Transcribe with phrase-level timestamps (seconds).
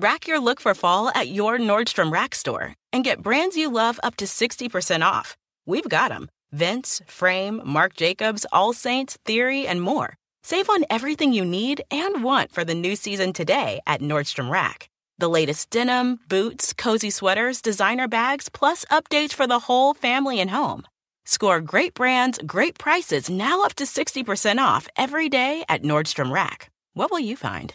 [0.00, 3.98] Rack your look for fall at your Nordstrom Rack store and get brands you love
[4.04, 5.36] up to 60% off.
[5.66, 10.14] We've got them Vince, Frame, Marc Jacobs, All Saints, Theory, and more.
[10.44, 14.88] Save on everything you need and want for the new season today at Nordstrom Rack.
[15.18, 20.50] The latest denim, boots, cozy sweaters, designer bags, plus updates for the whole family and
[20.50, 20.84] home.
[21.24, 26.70] Score great brands, great prices, now up to 60% off every day at Nordstrom Rack.
[26.94, 27.74] What will you find?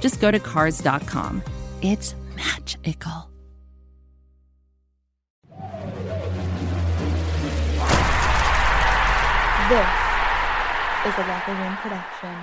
[0.00, 1.42] just go to Cars.com.
[1.82, 3.30] It's magical.
[9.68, 9.88] This
[11.06, 12.36] is a Locker Room production.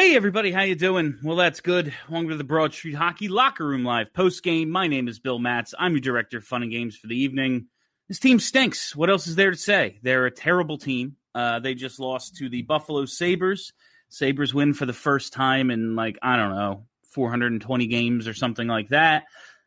[0.00, 1.18] Hey everybody, how you doing?
[1.22, 1.92] Well, that's good.
[2.08, 4.70] Welcome to the Broad Street Hockey Locker Room Live post game.
[4.70, 5.74] My name is Bill Matz.
[5.78, 7.66] I'm your director of fun and games for the evening.
[8.08, 8.96] This team stinks.
[8.96, 9.98] What else is there to say?
[10.02, 11.16] They're a terrible team.
[11.34, 13.74] Uh, they just lost to the Buffalo Sabres.
[14.08, 18.68] Sabres win for the first time in like I don't know 420 games or something
[18.68, 19.24] like that.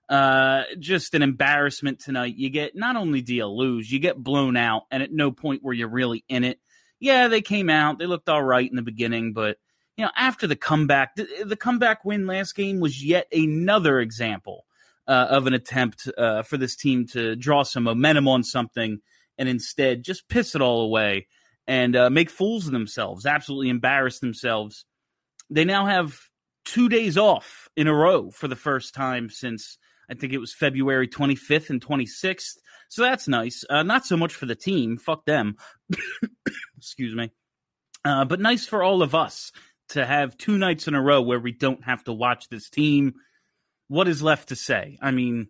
[0.09, 2.33] Uh, just an embarrassment tonight.
[2.37, 5.61] You get not only do you lose, you get blown out, and at no point
[5.61, 6.59] were you really in it.
[6.99, 7.99] Yeah, they came out.
[7.99, 9.57] They looked all right in the beginning, but
[9.97, 14.65] you know, after the comeback, the, the comeback win last game was yet another example
[15.07, 18.99] uh, of an attempt uh, for this team to draw some momentum on something
[19.37, 21.27] and instead just piss it all away
[21.67, 24.85] and uh, make fools of themselves, absolutely embarrass themselves.
[25.49, 26.19] They now have
[26.65, 29.77] two days off in a row for the first time since
[30.09, 32.57] I think it was February 25th and 26th.
[32.89, 33.63] So that's nice.
[33.69, 34.97] Uh, not so much for the team.
[34.97, 35.55] Fuck them.
[36.77, 37.31] Excuse me.
[38.05, 39.51] Uh, but nice for all of us
[39.93, 43.13] to have two nights in a row where we don't have to watch this team.
[43.87, 44.97] What is left to say?
[45.01, 45.47] I mean,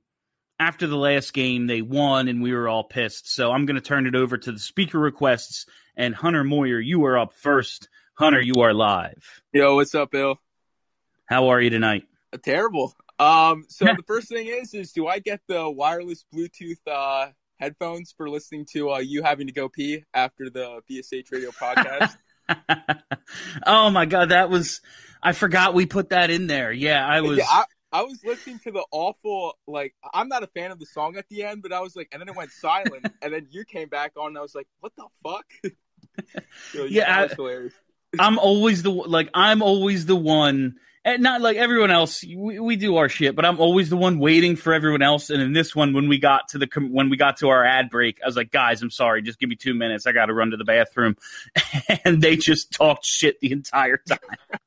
[0.60, 3.34] after the last game, they won and we were all pissed.
[3.34, 5.66] So I'm going to turn it over to the speaker requests.
[5.96, 7.88] And Hunter Moyer, you are up first.
[8.16, 9.42] Hunter, you are live.
[9.54, 10.38] Yo, what's up, Bill?
[11.26, 12.04] How are you tonight?
[12.34, 12.94] Uh, terrible.
[13.20, 17.28] Um, so the first thing is, is do I get the wireless Bluetooth uh,
[17.58, 22.16] headphones for listening to uh, you having to go pee after the BSH Radio podcast?
[23.66, 24.82] oh my god, that was
[25.22, 26.72] I forgot we put that in there.
[26.72, 30.48] Yeah, I was Yeah, I, I was listening to the awful like I'm not a
[30.48, 32.52] fan of the song at the end, but I was like, and then it went
[32.52, 35.46] silent, and then you came back on, and I was like, what the fuck?
[36.74, 37.74] So, Yeah, that I- was hilarious.
[38.20, 40.76] I'm always the like I'm always the one
[41.06, 44.20] and not like everyone else we, we do our shit but I'm always the one
[44.20, 47.18] waiting for everyone else and in this one when we got to the when we
[47.18, 49.74] got to our ad break I was like guys I'm sorry just give me 2
[49.74, 51.18] minutes I got to run to the bathroom
[52.06, 54.20] and they just talked shit the entire time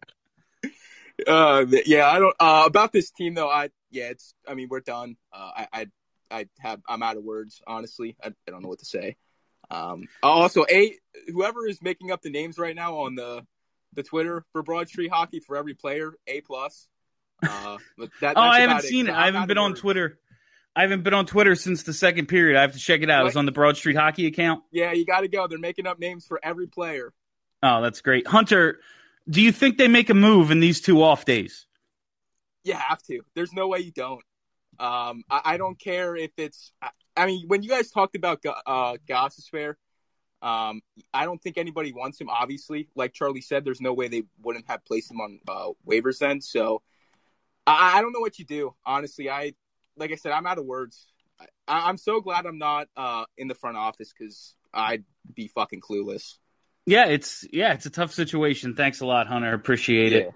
[1.26, 2.36] Uh, yeah, I don't.
[2.38, 4.34] Uh, about this team though, I yeah, it's.
[4.46, 5.16] I mean, we're done.
[5.32, 5.86] Uh, I, I,
[6.30, 6.80] I have.
[6.88, 7.62] I'm out of words.
[7.66, 9.16] Honestly, I, I don't know what to say.
[9.70, 10.08] Um.
[10.22, 10.94] Also, a
[11.28, 13.44] whoever is making up the names right now on the
[13.94, 16.86] the Twitter for Broad Street Hockey for every player, a plus.
[17.42, 17.78] Uh,
[18.20, 19.14] that, Oh, I haven't it, seen it.
[19.14, 19.74] I haven't been on.
[19.74, 20.18] Twitter.
[20.74, 22.58] I haven't been on Twitter since the second period.
[22.58, 23.26] I have to check it out.
[23.26, 23.40] It's What?
[23.40, 24.62] on the Broad Street Hockey account.
[24.70, 25.46] Yeah, you got to go.
[25.46, 27.14] They're making up names for every player.
[27.62, 28.26] Oh, that's great.
[28.26, 28.78] Hunter,
[29.28, 31.66] do you think they make a move in these two off days?
[32.64, 33.22] You have to.
[33.34, 34.22] There's no way you don't.
[34.78, 36.72] Um, I, I don't care if it's.
[37.16, 39.74] I, I mean, when you guys talked about Go- uh, Gostisbehere,
[40.42, 40.82] um,
[41.12, 42.28] I don't think anybody wants him.
[42.28, 46.18] Obviously, like Charlie said, there's no way they wouldn't have placed him on uh, waivers
[46.18, 46.40] then.
[46.40, 46.82] So
[47.66, 48.74] I, I don't know what you do.
[48.84, 49.54] Honestly, I
[49.96, 51.06] like I said, I'm out of words.
[51.40, 55.04] I, I'm so glad I'm not uh, in the front office because I'd
[55.34, 56.34] be fucking clueless.
[56.84, 58.74] Yeah, it's yeah, it's a tough situation.
[58.74, 59.52] Thanks a lot, Hunter.
[59.52, 60.30] Appreciate it.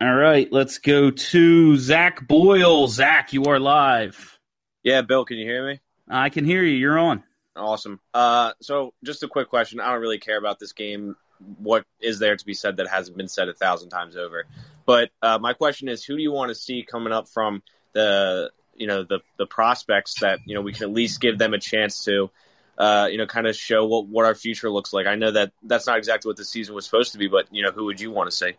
[0.00, 2.86] All right, let's go to Zach Boyle.
[2.88, 4.38] Zach, you are live.
[4.82, 5.80] Yeah, Bill, can you hear me?
[6.12, 6.76] I can hear you.
[6.76, 7.24] You're on.
[7.56, 8.00] Awesome.
[8.12, 9.80] Uh, so just a quick question.
[9.80, 11.16] I don't really care about this game.
[11.58, 14.44] What is there to be said that hasn't been said a thousand times over?
[14.84, 17.62] But uh, my question is, who do you want to see coming up from
[17.94, 21.54] the you know the the prospects that you know we can at least give them
[21.54, 22.30] a chance to
[22.78, 25.06] uh, you know kind of show what what our future looks like?
[25.06, 27.62] I know that that's not exactly what the season was supposed to be, but you
[27.62, 28.52] know who would you want to see?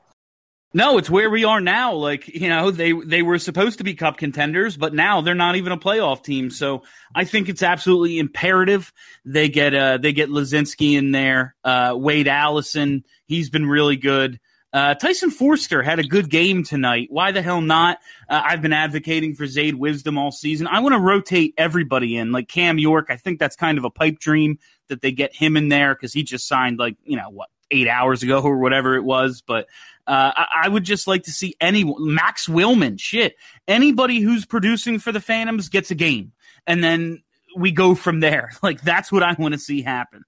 [0.75, 1.93] No, it's where we are now.
[1.93, 5.55] Like, you know, they they were supposed to be cup contenders, but now they're not
[5.55, 6.49] even a playoff team.
[6.49, 6.83] So
[7.13, 8.91] I think it's absolutely imperative
[9.23, 11.55] they get uh they get Laczynski in there.
[11.63, 14.39] Uh Wade Allison, he's been really good.
[14.73, 17.07] Uh, Tyson Foerster had a good game tonight.
[17.11, 17.99] Why the hell not?
[18.27, 20.65] Uh, I've been advocating for Zayde Wisdom all season.
[20.65, 23.05] I want to rotate everybody in, like Cam York.
[23.09, 24.57] I think that's kind of a pipe dream
[24.89, 27.87] that they get him in there because he just signed like you know what eight
[27.87, 29.43] hours ago or whatever it was.
[29.45, 29.67] But
[30.07, 33.35] uh, I, I, would just like to see any Max Willman, shit,
[33.67, 36.33] anybody who's producing for the Phantoms gets a game,
[36.67, 37.23] and then
[37.55, 38.51] we go from there.
[38.63, 40.23] Like that's what I want to see happen.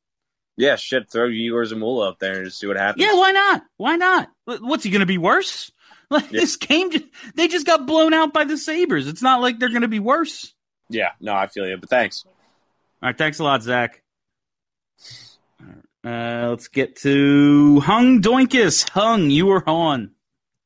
[0.57, 1.09] Yeah, shit.
[1.09, 3.05] Throw Yegor Zamula up there and just see what happens.
[3.05, 3.63] Yeah, why not?
[3.77, 4.29] Why not?
[4.45, 5.71] What's he going to be worse?
[6.11, 6.41] Like yeah.
[6.41, 9.07] this game, just, they just got blown out by the Sabres.
[9.07, 10.53] It's not like they're going to be worse.
[10.87, 11.77] Yeah, no, I feel you.
[11.77, 12.23] But thanks.
[12.27, 12.33] All
[13.01, 14.03] right, thanks a lot, Zach.
[16.05, 18.87] Uh, let's get to Hung Doinkus.
[18.89, 20.11] Hung, you were on.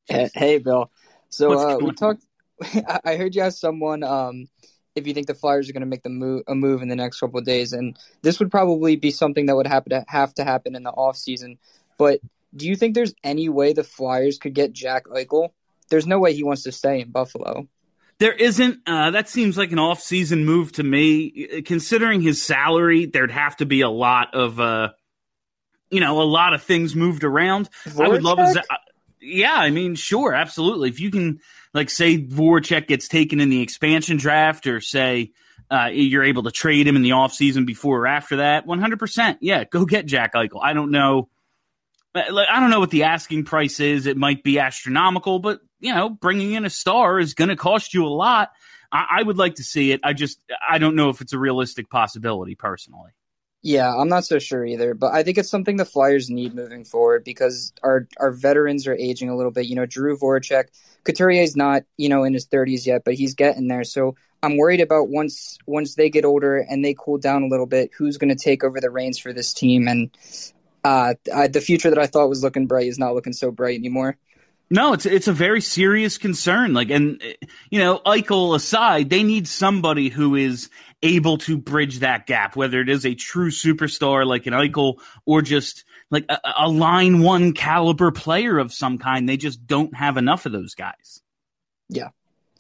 [0.07, 0.91] Hey, Bill.
[1.29, 2.25] So uh, we talked.
[3.05, 4.47] I heard you ask someone um,
[4.95, 6.95] if you think the Flyers are going to make the move a move in the
[6.95, 10.33] next couple of days, and this would probably be something that would happen to have
[10.33, 11.57] to happen in the off season.
[11.97, 12.19] But
[12.53, 15.49] do you think there's any way the Flyers could get Jack Eichel?
[15.89, 17.67] There's no way he wants to stay in Buffalo.
[18.19, 18.81] There isn't.
[18.85, 21.61] Uh, that seems like an off-season move to me.
[21.65, 24.89] Considering his salary, there'd have to be a lot of, uh,
[25.89, 27.69] you know, a lot of things moved around.
[27.85, 28.05] Voracek?
[28.05, 28.39] I would love.
[28.39, 28.63] A,
[29.21, 30.89] yeah, I mean, sure, absolutely.
[30.89, 31.39] If you can,
[31.73, 35.31] like, say Voracek gets taken in the expansion draft, or say
[35.71, 39.37] uh, you're able to trade him in the offseason before or after that, 100%.
[39.41, 40.61] Yeah, go get Jack Eichel.
[40.61, 41.29] I don't know.
[42.15, 44.07] I don't know what the asking price is.
[44.07, 47.93] It might be astronomical, but you know, bringing in a star is going to cost
[47.93, 48.49] you a lot.
[48.91, 50.01] I, I would like to see it.
[50.03, 53.11] I just I don't know if it's a realistic possibility personally.
[53.61, 56.85] Yeah, I'm not so sure either, but I think it's something the Flyers need moving
[56.85, 59.65] forward because our our veterans are aging a little bit.
[59.65, 60.65] You know, Drew Voracek,
[61.03, 63.83] Couturier's not you know in his 30s yet, but he's getting there.
[63.83, 67.65] So I'm worried about once once they get older and they cool down a little
[67.65, 69.89] bit, who's going to take over the reins for this team?
[69.89, 70.09] And
[70.85, 73.77] uh, I, the future that I thought was looking bright is not looking so bright
[73.77, 74.17] anymore.
[74.71, 76.73] No, it's it's a very serious concern.
[76.73, 77.21] Like, and
[77.69, 80.69] you know, Eichel aside, they need somebody who is
[81.01, 85.41] able to bridge that gap, whether it is a true superstar like an Eichel or
[85.41, 89.27] just like a, a line one caliber player of some kind.
[89.27, 91.21] They just don't have enough of those guys.
[91.87, 92.09] Yeah.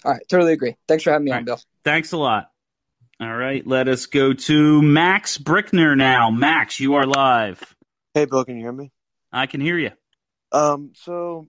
[0.05, 0.21] All right.
[0.29, 0.75] Totally agree.
[0.87, 1.59] Thanks for having me All on, Bill.
[1.83, 2.49] Thanks a lot.
[3.19, 3.65] All right.
[3.67, 6.29] Let us go to Max Brickner now.
[6.29, 7.75] Max, you are live.
[8.13, 8.91] Hey, Bill, can you hear me?
[9.31, 9.91] I can hear you.
[10.51, 11.47] Um, so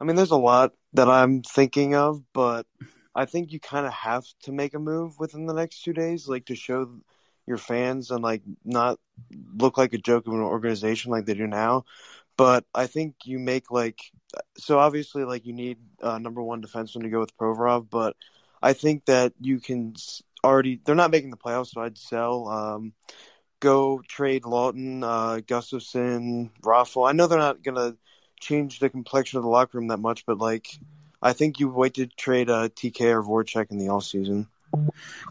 [0.00, 2.66] I mean, there's a lot that I'm thinking of, but
[3.18, 6.28] I think you kind of have to make a move within the next two days,
[6.28, 6.88] like to show
[7.48, 9.00] your fans and like not
[9.56, 11.84] look like a joke of an organization like they do now.
[12.36, 13.98] But I think you make like
[14.56, 18.14] so obviously like you need uh, number one defenseman to go with Provorov, but
[18.62, 19.94] I think that you can
[20.44, 22.46] already they're not making the playoffs, so I'd sell.
[22.46, 22.92] Um,
[23.58, 27.08] go trade Laughton, uh, Gustafsson, Raffl.
[27.08, 27.96] I know they're not gonna
[28.38, 30.78] change the complexion of the locker room that much, but like
[31.20, 34.46] I think you wait to trade uh, TK or Voracek in the off season.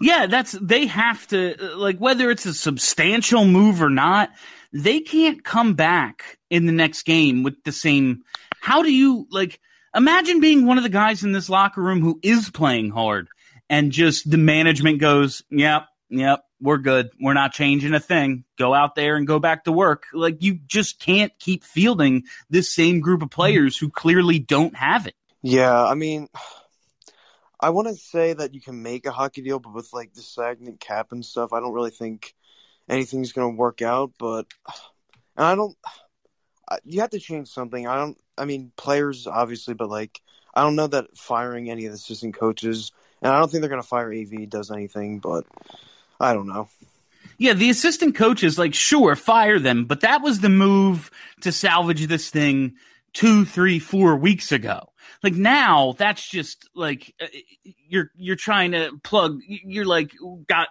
[0.01, 4.31] Yeah, that's they have to like whether it's a substantial move or not,
[4.73, 8.23] they can't come back in the next game with the same
[8.59, 9.59] how do you like
[9.95, 13.27] imagine being one of the guys in this locker room who is playing hard
[13.69, 17.09] and just the management goes, "Yep, yep, we're good.
[17.19, 18.43] We're not changing a thing.
[18.57, 20.05] Go out there and go back to work.
[20.13, 25.07] Like you just can't keep fielding this same group of players who clearly don't have
[25.07, 25.15] it.
[25.49, 26.27] Yeah, I mean,
[27.57, 30.21] I want to say that you can make a hockey deal, but with like the
[30.21, 32.35] stagnant cap and stuff, I don't really think
[32.89, 34.11] anything's going to work out.
[34.19, 34.47] But
[35.37, 35.77] and I don't.
[36.83, 37.87] You have to change something.
[37.87, 38.17] I don't.
[38.37, 40.21] I mean, players obviously, but like,
[40.53, 43.69] I don't know that firing any of the assistant coaches, and I don't think they're
[43.69, 45.19] going to fire AV does anything.
[45.19, 45.45] But
[46.19, 46.67] I don't know.
[47.37, 51.09] Yeah, the assistant coaches, like, sure, fire them, but that was the move
[51.41, 52.75] to salvage this thing
[53.13, 54.89] two, three, four weeks ago.
[55.23, 57.27] Like now, that's just like uh,
[57.87, 59.39] you're you're trying to plug.
[59.47, 60.11] You're like
[60.47, 60.69] got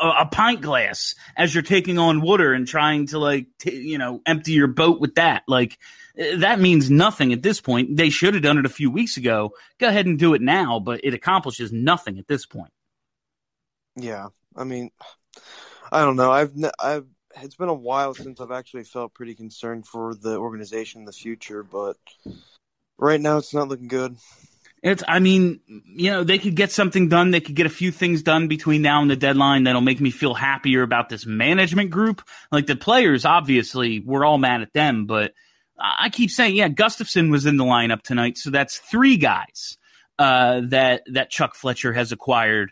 [0.00, 3.98] a, a, pint glass as you're taking on water and trying to like t- you
[3.98, 5.42] know empty your boat with that.
[5.46, 5.78] Like
[6.18, 7.96] uh, that means nothing at this point.
[7.96, 9.52] They should have done it a few weeks ago.
[9.78, 12.72] Go ahead and do it now, but it accomplishes nothing at this point.
[13.96, 14.90] Yeah, I mean,
[15.90, 16.32] I don't know.
[16.32, 17.06] I've I've
[17.40, 21.12] it's been a while since I've actually felt pretty concerned for the organization in the
[21.12, 21.96] future, but
[23.02, 24.16] right now it's not looking good.
[24.82, 27.30] It's, I mean, you know, they could get something done.
[27.30, 30.10] They could get a few things done between now and the deadline that'll make me
[30.10, 32.22] feel happier about this management group.
[32.50, 35.34] Like the players, obviously, we're all mad at them, but
[35.78, 39.78] I keep saying, yeah, Gustafsson was in the lineup tonight, so that's three guys
[40.18, 42.70] uh, that that Chuck Fletcher has acquired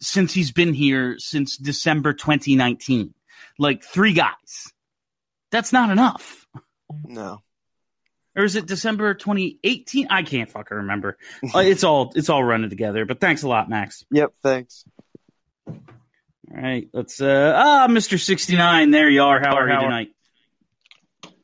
[0.00, 3.14] since he's been here since December 2019.
[3.58, 4.72] Like three guys.
[5.50, 6.46] That's not enough.
[7.04, 7.42] No.
[8.36, 10.08] Or is it December 2018?
[10.10, 11.16] I can't fucking remember.
[11.54, 13.06] Uh, it's all it's all running together.
[13.06, 14.04] But thanks a lot, Max.
[14.10, 14.84] Yep, thanks.
[15.66, 18.20] All right, let's uh ah, Mr.
[18.20, 19.40] 69, there you are.
[19.40, 20.08] How are you tonight?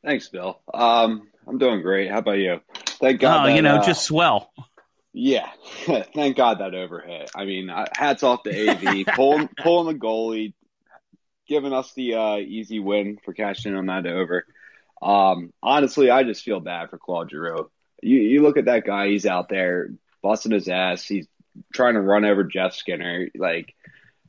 [0.03, 0.61] Thanks, Bill.
[0.73, 2.11] Um, I'm doing great.
[2.11, 2.61] How about you?
[2.75, 3.45] Thank God.
[3.45, 4.51] Oh, that, you know, uh, just swell.
[5.13, 5.49] yeah.
[5.85, 7.29] Thank God that overhit.
[7.35, 10.53] I mean, uh, hats off to AV pulling pulling the goalie,
[11.47, 14.45] giving us the uh, easy win for cashing in on that over.
[15.03, 17.69] Um, honestly, I just feel bad for Claude Giroux.
[18.01, 19.89] You you look at that guy; he's out there
[20.21, 21.05] busting his ass.
[21.05, 21.27] He's
[21.73, 23.27] trying to run over Jeff Skinner.
[23.35, 23.75] Like,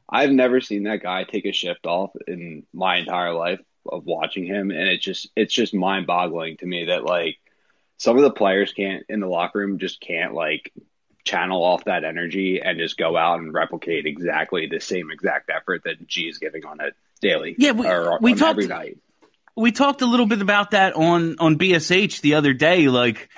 [0.08, 4.46] I've never seen that guy take a shift off in my entire life of watching
[4.46, 7.36] him, and it's just it's just mind boggling to me that like
[7.96, 10.72] some of the players can't in the locker room just can't like
[11.24, 15.82] channel off that energy and just go out and replicate exactly the same exact effort
[15.84, 16.90] that G is giving on a
[17.22, 18.98] daily Yeah, we- or we talked- every night.
[19.56, 22.88] We talked a little bit about that on on BSH the other day.
[22.88, 23.28] Like,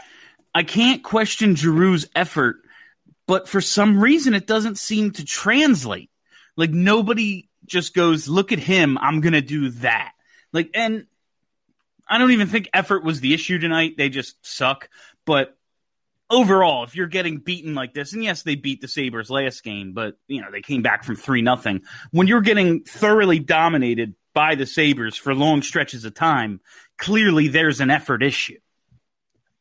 [0.55, 2.57] I can't question Giroux's effort,
[3.27, 6.11] but for some reason, it doesn't seem to translate.
[6.57, 10.13] Like nobody just goes, "Look at him, I'm gonna do that."
[10.53, 11.07] Like, and
[12.09, 13.97] I don't even think effort was the issue tonight.
[13.97, 14.89] They just suck.
[15.25, 15.57] But
[16.31, 19.93] overall, if you're getting beaten like this, and yes, they beat the Sabres last game,
[19.93, 21.83] but you know they came back from three nothing.
[22.11, 26.61] When you're getting thoroughly dominated by the Sabres for long stretches of time,
[26.99, 28.59] clearly there's an effort issue.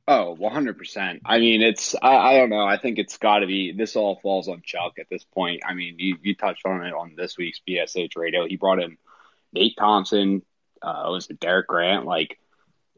[0.05, 1.21] Oh, 100%.
[1.23, 2.65] I mean, it's, I, I don't know.
[2.65, 5.61] I think it's got to be, this all falls on Chuck at this point.
[5.65, 8.45] I mean, you, you touched on it on this week's BSH radio.
[8.45, 8.97] He brought in
[9.53, 10.41] Nate Thompson,
[10.81, 12.05] uh, was it Derek Grant?
[12.05, 12.37] Like,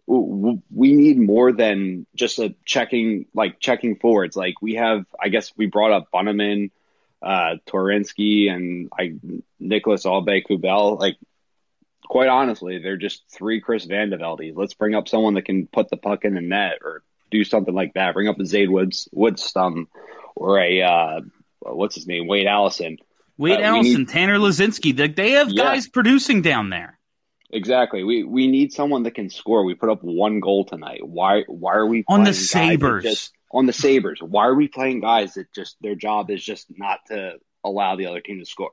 [0.08, 4.36] we need more than just a checking, like checking forwards.
[4.36, 6.72] Like, we have, I guess we brought up Bunnaman,
[7.22, 9.14] uh, Torinsky, and I,
[9.60, 10.98] Nicolas Aubé-Kubel.
[10.98, 11.18] Like,
[12.08, 14.54] quite honestly, they're just three Chris Vandeveldes.
[14.56, 17.74] Let's bring up someone that can put the puck in the net or do something
[17.74, 18.14] like that.
[18.14, 19.88] Bring up a Zade Woods Woodstum
[20.36, 21.22] or a uh,
[21.62, 22.98] what's his name, Wade Allison.
[23.38, 25.64] Wade Uh, Allison, need- Tanner Laczynski, they, they have Yeah.
[25.64, 26.98] guys producing down there.
[27.50, 28.04] Exactly.
[28.04, 29.64] We we need someone that can score.
[29.64, 31.08] We put up one goal tonight.
[31.08, 33.04] Why why are we On the playing guys that Sabres.
[33.04, 34.20] just- on the Sabres?
[34.22, 38.08] Why are we playing guys that just their job is just not to allow the
[38.08, 38.72] other team to score?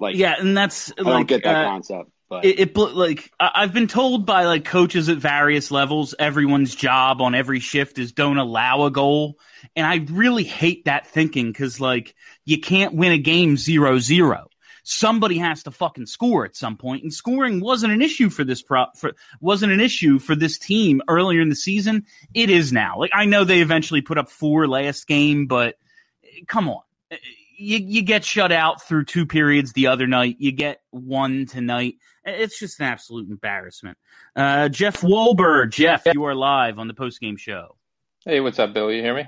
[0.00, 2.10] Like Yeah, and that's I like don't get that uh, concept.
[2.30, 7.22] But it, it like I've been told by like coaches at various levels, everyone's job
[7.22, 9.38] on every shift is don't allow a goal,
[9.74, 14.48] and I really hate that thinking because like you can't win a game zero zero.
[14.84, 18.60] Somebody has to fucking score at some point, and scoring wasn't an issue for this
[18.60, 22.04] pro for wasn't an issue for this team earlier in the season.
[22.34, 22.98] It is now.
[22.98, 25.76] Like I know they eventually put up four last game, but
[26.24, 26.82] eh, come on.
[27.10, 27.16] Eh,
[27.58, 30.36] You, you get shut out through two periods the other night.
[30.38, 31.94] You get one tonight.
[32.28, 33.98] It's just an absolute embarrassment.
[34.36, 37.76] Uh, Jeff Wolber, Jeff, you are live on the post game show.
[38.24, 38.92] Hey, what's up, Bill?
[38.92, 39.24] You hear me?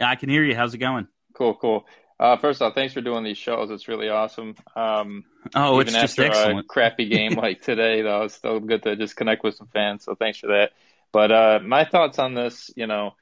[0.00, 0.54] I can hear you.
[0.54, 1.08] How's it going?
[1.34, 1.86] Cool, cool.
[2.18, 3.70] Uh, first off, thanks for doing these shows.
[3.70, 4.54] It's really awesome.
[4.76, 6.68] Um, Oh, even it's just after a excellent.
[6.68, 10.04] crappy game like today, though, it's still good to just connect with some fans.
[10.04, 10.72] So thanks for that.
[11.12, 13.12] But uh, my thoughts on this, you know,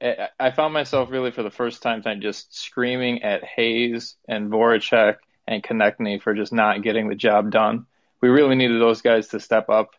[0.00, 4.50] I, I found myself really for the first time tonight just screaming at Hayes and
[4.50, 7.86] Voracek and Konecny for just not getting the job done.
[8.22, 9.90] We really needed those guys to step up.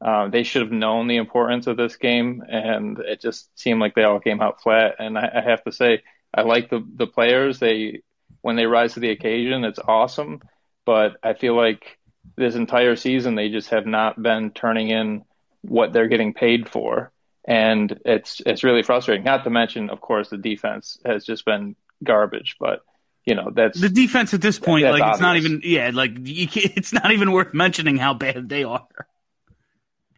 [0.00, 3.94] Um, they should have known the importance of this game, and it just seemed like
[3.94, 4.96] they all came out flat.
[4.98, 6.02] And I, I have to say,
[6.34, 7.58] I like the the players.
[7.58, 8.02] They
[8.42, 10.40] when they rise to the occasion, it's awesome.
[10.84, 11.98] But I feel like
[12.36, 15.24] this entire season they just have not been turning in
[15.62, 17.10] what they're getting paid for,
[17.46, 19.24] and it's it's really frustrating.
[19.24, 22.56] Not to mention, of course, the defense has just been garbage.
[22.60, 22.80] But
[23.26, 26.92] you know that's The defense at this point, like it's not even yeah, like it's
[26.92, 28.86] not even worth mentioning how bad they are.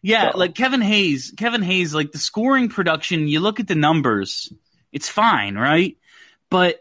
[0.03, 3.27] Yeah, So- like Kevin Hayes, Kevin Hayes, like the scoring production.
[3.27, 4.53] You look at the numbers,
[4.93, 5.97] it's fine, right?
[6.51, 6.81] But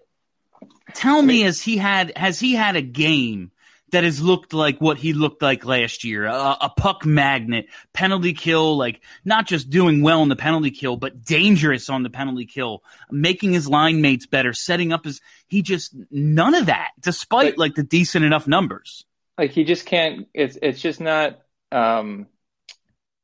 [0.94, 3.52] tell me, has he had has he had a game
[3.92, 6.26] that has looked like what he looked like last year?
[6.26, 10.98] A, a puck magnet, penalty kill, like not just doing well in the penalty kill,
[10.98, 15.22] but dangerous on the penalty kill, making his line mates better, setting up his.
[15.48, 19.06] He just none of that, despite But- like the decent enough numbers.
[19.38, 21.40] like he just can't it's it's just not
[21.72, 22.26] um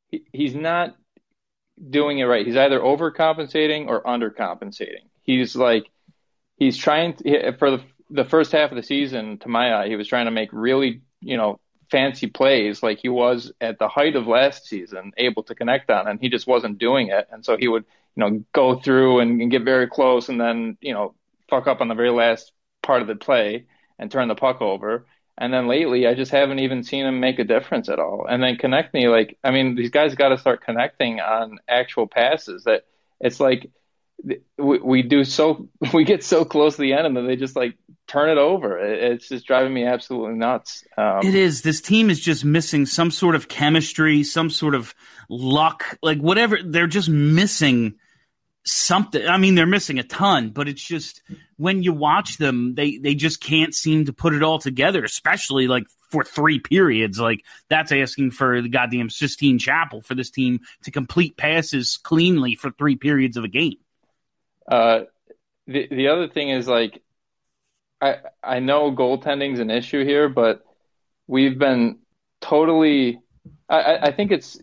[0.10, 0.96] he, he's not
[1.90, 5.86] doing it right he's either overcompensating or undercompensating he's like
[6.58, 7.82] he's trying to, for the
[8.14, 11.02] the first half of the season to my eye he was trying to make really
[11.20, 11.60] you know
[11.94, 16.08] fancy plays like he was at the height of last season able to connect on
[16.08, 17.28] and he just wasn't doing it.
[17.32, 20.76] And so he would you know go through and, and get very close and then
[20.82, 21.14] you know
[21.52, 22.52] fuck up on the very last
[22.82, 23.68] part of the play
[24.00, 25.06] and turn the puck over.
[25.38, 28.26] And then lately I just haven't even seen him make a difference at all.
[28.28, 32.64] And then Konecny, like I mean these guys got to start connecting on actual passes
[32.64, 32.86] that
[33.20, 33.70] it's like
[34.58, 37.78] we, do so we get so close to the end and then they just like
[38.08, 38.78] turn it over.
[38.80, 40.84] It's just driving me absolutely nuts.
[40.98, 41.62] Um, it is.
[41.62, 44.94] This team is just missing some sort of chemistry, some sort of
[45.30, 46.60] luck, like whatever.
[46.64, 47.96] They're just missing
[48.66, 49.28] something.
[49.28, 51.22] I mean, they're missing a ton, but it's just
[51.58, 55.04] when you watch them, they they just can't seem to put it all together.
[55.04, 60.30] Especially like for three periods, like that's asking for the goddamn Sistine Chapel for this
[60.30, 63.78] team to complete passes cleanly for three periods of a game.
[64.70, 65.02] Uh,
[65.68, 67.02] the the other thing is like
[68.02, 70.64] I I know goaltending's an issue here, but
[71.28, 72.00] we've been
[72.42, 73.20] totally.
[73.70, 74.60] I, I think it's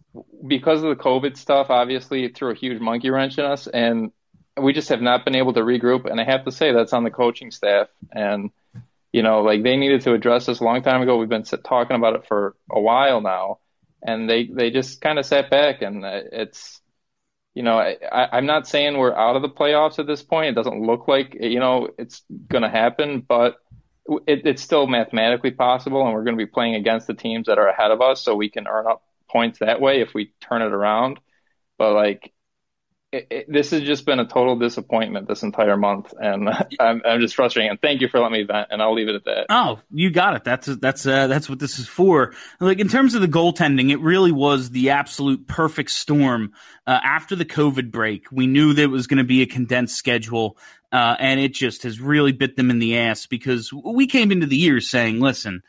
[0.46, 1.68] because of the COVID stuff.
[1.70, 4.12] Obviously, it threw a huge monkey wrench in us, and
[4.60, 6.10] we just have not been able to regroup.
[6.10, 7.88] And I have to say that's on the coaching staff.
[8.12, 8.50] And
[9.12, 11.16] you know, like they needed to address this a long time ago.
[11.16, 13.58] We've been talking about it for a while now,
[14.02, 16.79] and they they just kind of sat back, and it's
[17.60, 20.48] you know, I, am not saying we're out of the playoffs at this point.
[20.48, 23.56] It doesn't look like you know it's going to happen, but
[24.26, 27.58] it, it's still mathematically possible, and we're going to be playing against the teams that
[27.58, 30.62] are ahead of us, so we can earn up points that way if we turn
[30.62, 31.20] it around.
[31.76, 32.32] But like,
[33.12, 36.48] it, this has just been a total disappointment this entire month, and
[36.80, 37.70] I'm, I'm just frustrating.
[37.70, 39.46] And thank you for letting me vent, and I'll leave it at that.
[39.50, 40.44] Oh, you got it.
[40.44, 42.34] That's that's uh, that's what this is for.
[42.60, 46.52] Like in terms of the goaltending, it really was the absolute perfect storm.
[46.86, 49.96] Uh, after the COVID break, we knew that it was going to be a condensed
[49.96, 50.56] schedule,
[50.92, 54.46] uh, and it just has really bit them in the ass because we came into
[54.46, 55.62] the year saying, "Listen."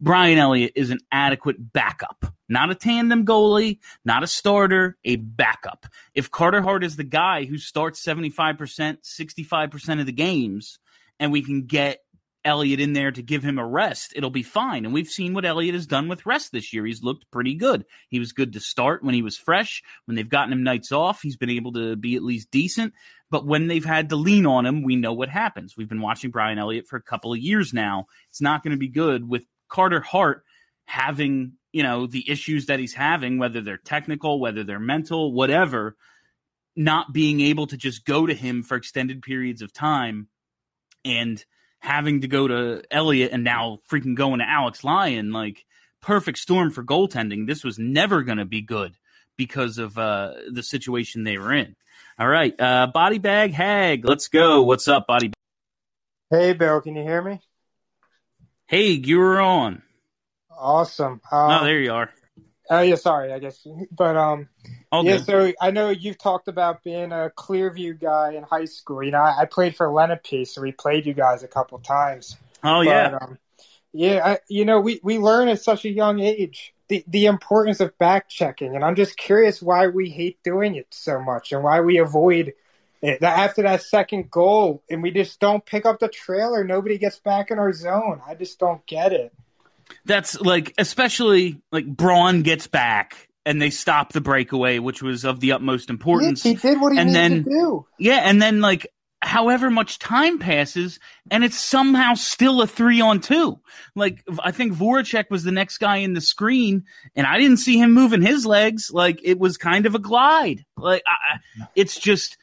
[0.00, 5.86] Brian Elliott is an adequate backup, not a tandem goalie, not a starter, a backup.
[6.14, 10.78] If Carter Hart is the guy who starts 75%, 65% of the games,
[11.20, 12.00] and we can get
[12.44, 14.84] Elliott in there to give him a rest, it'll be fine.
[14.84, 16.84] And we've seen what Elliott has done with rest this year.
[16.84, 17.86] He's looked pretty good.
[18.08, 19.82] He was good to start when he was fresh.
[20.04, 22.92] When they've gotten him nights off, he's been able to be at least decent.
[23.30, 25.76] But when they've had to lean on him, we know what happens.
[25.76, 28.06] We've been watching Brian Elliott for a couple of years now.
[28.28, 30.44] It's not going to be good with Carter Hart
[30.86, 35.96] having, you know, the issues that he's having, whether they're technical, whether they're mental, whatever,
[36.76, 40.28] not being able to just go to him for extended periods of time
[41.04, 41.44] and
[41.78, 45.64] having to go to Elliott and now freaking going to Alex Lyon, like
[46.00, 47.46] perfect storm for goaltending.
[47.46, 48.96] This was never going to be good
[49.36, 51.76] because of uh, the situation they were in.
[52.18, 54.62] All right, uh, body bag hag, let's go.
[54.62, 55.32] What's up, body?
[56.30, 57.40] Hey, Bill, can you hear me?
[58.66, 59.82] Hey, you were on.
[60.50, 61.20] Awesome.
[61.30, 62.10] Um, oh, there you are.
[62.70, 63.66] Oh, yeah, sorry, I guess.
[63.92, 64.48] But um,
[64.90, 65.18] All yeah.
[65.18, 69.02] So I know you've talked about being a Clearview guy in high school.
[69.02, 72.36] You know, I, I played for Lenape, so we played you guys a couple times.
[72.62, 73.18] Oh But, yeah.
[73.20, 73.38] um,
[73.92, 77.80] yeah, I, you know, we, we learn at such a young age the, the importance
[77.80, 78.74] of back checking.
[78.74, 82.54] And I'm just curious why we hate doing it so much and why we avoid
[83.04, 87.18] Eh, after that second goal, and we just don't pick up the trailer, nobody gets
[87.18, 88.20] back in our zone.
[88.26, 89.32] I just don't get it.
[90.06, 95.40] That's like, especially like Braun gets back and they stop the breakaway, which was of
[95.40, 96.42] the utmost importance.
[96.42, 97.86] he did what he and needed then, to do.
[97.98, 98.86] Yeah, and then like
[99.20, 100.98] however much time passes,
[101.30, 103.58] and it's somehow still a three on two.
[103.94, 107.76] Like I think Voracek was the next guy in the screen, and I didn't see
[107.78, 108.90] him moving his legs.
[108.90, 110.64] Like it was kind of a glide.
[110.78, 112.38] Like I- it's just.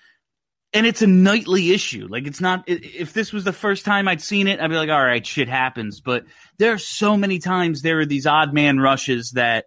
[0.73, 2.07] And it's a nightly issue.
[2.09, 2.63] Like it's not.
[2.67, 5.49] If this was the first time I'd seen it, I'd be like, "All right, shit
[5.49, 6.25] happens." But
[6.57, 9.65] there are so many times there are these odd man rushes that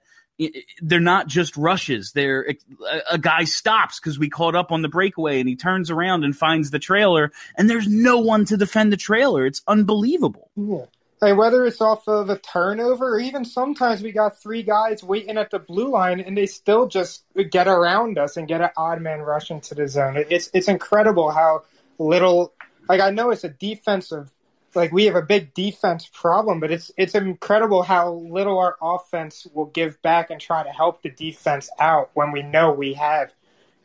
[0.82, 2.12] they're not just rushes.
[2.12, 2.56] They're a,
[3.12, 6.36] a guy stops because we caught up on the breakaway and he turns around and
[6.36, 9.46] finds the trailer and there's no one to defend the trailer.
[9.46, 10.50] It's unbelievable.
[10.56, 10.86] Yeah.
[11.32, 15.50] Whether it's off of a turnover or even sometimes we got three guys waiting at
[15.50, 19.20] the blue line and they still just get around us and get an odd man
[19.20, 20.24] rush into the zone.
[20.28, 21.62] It's it's incredible how
[21.98, 22.52] little
[22.88, 24.30] like I know it's a defensive
[24.74, 29.46] like we have a big defense problem, but it's it's incredible how little our offense
[29.52, 33.32] will give back and try to help the defense out when we know we have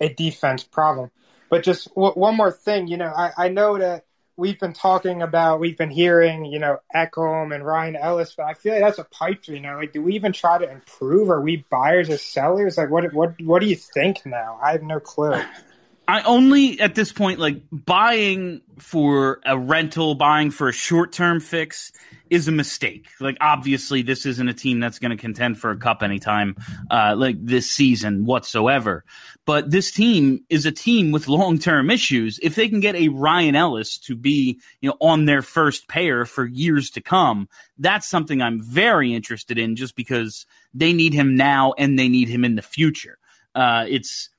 [0.02, 1.12] a defense problem.
[1.50, 4.06] But just w- one more thing, you know, I, I know that
[4.40, 8.54] we've been talking about, we've been hearing, you know, Ekholm and Ryan Ellis, but I
[8.54, 9.78] feel like that's a pipe dream now.
[9.78, 11.30] Like, do we even try to improve?
[11.30, 12.78] Are we buyers or sellers?
[12.78, 14.58] Like, what what what do you think now?
[14.64, 15.40] I have no clue.
[16.10, 21.40] I only at this point like buying for a rental, buying for a short term
[21.40, 21.92] fix
[22.32, 23.10] is a mistake.
[23.20, 26.56] Like obviously this isn't a team that's going to contend for a cup anytime
[26.90, 29.06] uh, like this season whatsoever.
[29.46, 32.40] But this team is a team with long term issues.
[32.42, 36.26] If they can get a Ryan Ellis to be you know on their first pair
[36.26, 39.76] for years to come, that's something I'm very interested in.
[39.76, 43.20] Just because they need him now and they need him in the future.
[43.54, 44.32] Uh, it's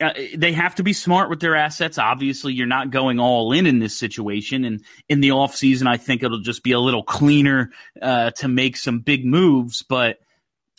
[0.00, 1.98] uh, they have to be smart with their assets.
[1.98, 4.64] Obviously, you're not going all in in this situation.
[4.64, 8.76] And in the offseason, I think it'll just be a little cleaner uh, to make
[8.76, 9.82] some big moves.
[9.82, 10.18] But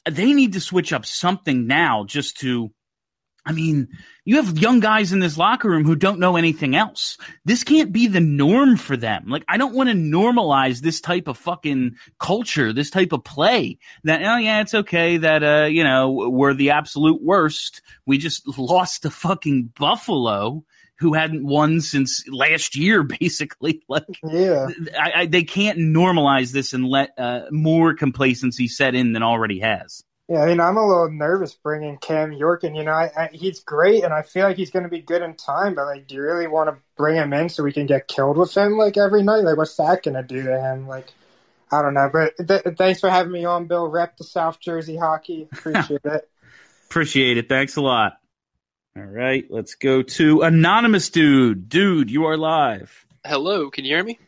[0.10, 2.72] they need to switch up something now just to
[3.46, 3.90] I mean,
[4.24, 7.18] you have young guys in this locker room who don't know anything else.
[7.44, 9.26] This can't be the norm for them.
[9.28, 13.80] Like, I don't want to normalize this type of fucking culture, this type of play
[14.06, 17.82] that, oh yeah, it's okay that, uh, you know, we're the absolute worst.
[18.06, 20.64] We just lost to fucking Buffalo
[21.04, 23.84] who hadn't won since last year, basically.
[23.90, 29.12] Like, yeah, I, I, they can't normalize this and let uh, more complacency set in
[29.12, 30.04] than already has.
[30.30, 33.30] Yeah, I mean, I'm a little nervous bringing Cam York, and you know, I, I,
[33.34, 35.76] he's great, and I feel like he's going to be good in time.
[35.76, 38.38] But like, do you really want to bring him in so we can get killed
[38.38, 39.44] with him like every night?
[39.44, 40.88] Like, what's that going to do to him?
[40.88, 41.10] Like,
[41.72, 42.10] I don't know.
[42.12, 43.88] But th- thanks for having me on, Bill.
[43.88, 45.50] Rep the South Jersey hockey.
[45.54, 46.30] Appreciate it.
[46.86, 47.50] Appreciate it.
[47.50, 48.14] Thanks a lot.
[48.96, 51.68] All right, let's go to anonymous dude.
[51.68, 53.06] Dude, you are live.
[53.26, 54.20] Hello, can you hear me?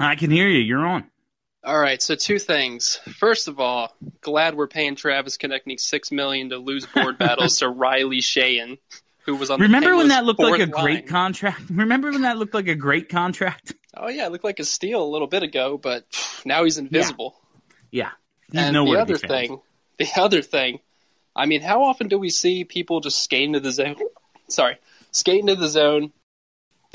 [0.00, 0.60] I can hear you.
[0.60, 1.04] You're on.
[1.66, 3.00] All right, so two things.
[3.18, 7.68] First of all, glad we're paying Travis Konecny six million to lose board battles to
[7.68, 8.78] Riley Sheahan,
[9.24, 9.60] who was on.
[9.60, 10.84] Remember when that looked like a line.
[10.84, 11.62] great contract?
[11.70, 13.74] Remember when that looked like a great contract?
[13.98, 16.04] Oh yeah, it looked like a steal a little bit ago, but
[16.44, 17.34] now he's invisible.
[17.90, 18.10] Yeah,
[18.52, 19.58] he's and nowhere the other thing,
[19.96, 20.80] the other thing,
[21.34, 23.96] I mean, how often do we see people just skate into the zone?
[24.48, 24.76] Sorry,
[25.12, 26.12] skate into the zone.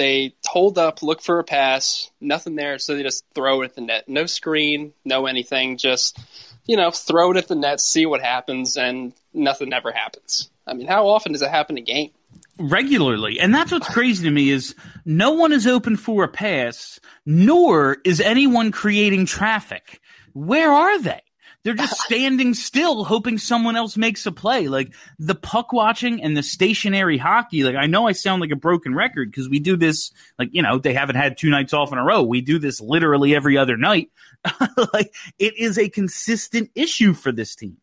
[0.01, 3.75] They hold up, look for a pass, nothing there, so they just throw it at
[3.75, 4.09] the net.
[4.09, 6.17] No screen, no anything, just
[6.65, 10.49] you know, throw it at the net, see what happens, and nothing ever happens.
[10.65, 12.09] I mean, how often does it happen in a game?
[12.57, 13.39] regularly.
[13.39, 17.97] And that's what's crazy to me is no one is open for a pass, nor
[18.03, 19.99] is anyone creating traffic.
[20.33, 21.21] Where are they?
[21.63, 24.67] They're just standing still, hoping someone else makes a play.
[24.67, 27.63] Like the puck watching and the stationary hockey.
[27.63, 30.11] Like I know I sound like a broken record because we do this.
[30.39, 32.23] Like you know they haven't had two nights off in a row.
[32.23, 34.09] We do this literally every other night.
[34.93, 37.77] like it is a consistent issue for this team.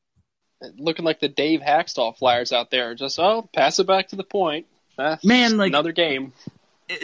[0.77, 4.25] Looking like the Dave Hakstol Flyers out there, just oh, pass it back to the
[4.25, 4.67] point.
[5.23, 6.33] Man, like another game.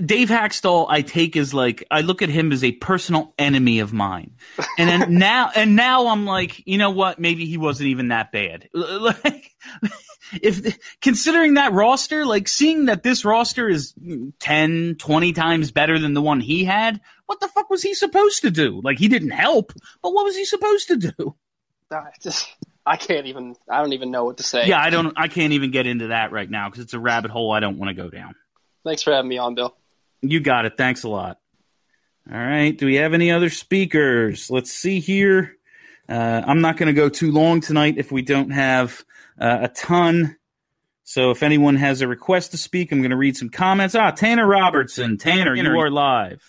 [0.05, 3.93] Dave Hakstol, I take as like I look at him as a personal enemy of
[3.93, 4.33] mine,
[4.79, 7.19] and then now and now I'm like, you know what?
[7.19, 8.69] Maybe he wasn't even that bad.
[9.05, 9.51] Like,
[10.41, 13.95] if considering that roster, like seeing that this roster is
[14.41, 18.43] 10, 20 times better than the one he had, what the fuck was he supposed
[18.43, 18.81] to do?
[18.83, 21.37] Like he didn't help, but what was he supposed to do?
[21.91, 22.49] I just
[22.87, 23.57] I can't even.
[23.69, 24.67] I don't even know what to say.
[24.67, 25.15] Yeah, I don't.
[25.17, 27.79] I can't even get into that right now because it's a rabbit hole I don't
[27.79, 28.35] want to go down.
[28.85, 29.75] Thanks for having me on, Bill.
[30.21, 30.77] You got it.
[30.77, 31.39] Thanks a lot.
[32.31, 32.77] All right.
[32.77, 34.51] Do we have any other speakers?
[34.51, 35.57] Let's see here.
[36.09, 39.05] Uh, I'm not going to go too long tonight if we don't have
[39.41, 40.37] uh, a ton.
[41.05, 43.95] So if anyone has a request to speak, I'm going to read some comments.
[43.95, 45.19] Ah, Tanner Robertson.
[45.19, 46.43] Tanner, you are live.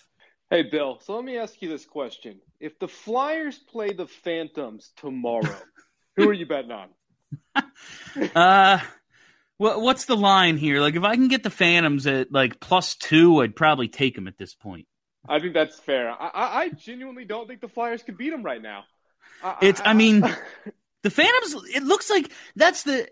[0.50, 0.98] Hey, Bill.
[1.02, 5.56] So let me ask you this question: If the Flyers play the Phantoms tomorrow,
[6.16, 6.88] who are you betting on?
[8.34, 8.78] Uh,
[9.58, 10.80] what, what's the line here?
[10.80, 14.28] Like, if I can get the Phantoms at like plus two, I'd probably take them
[14.28, 14.86] at this point.
[15.28, 16.10] I think that's fair.
[16.10, 18.84] I, I, I genuinely don't think the Flyers could beat them right now.
[19.42, 20.20] I, It's, I mean,
[21.02, 21.54] the Phantoms.
[21.74, 23.08] It looks like that's the.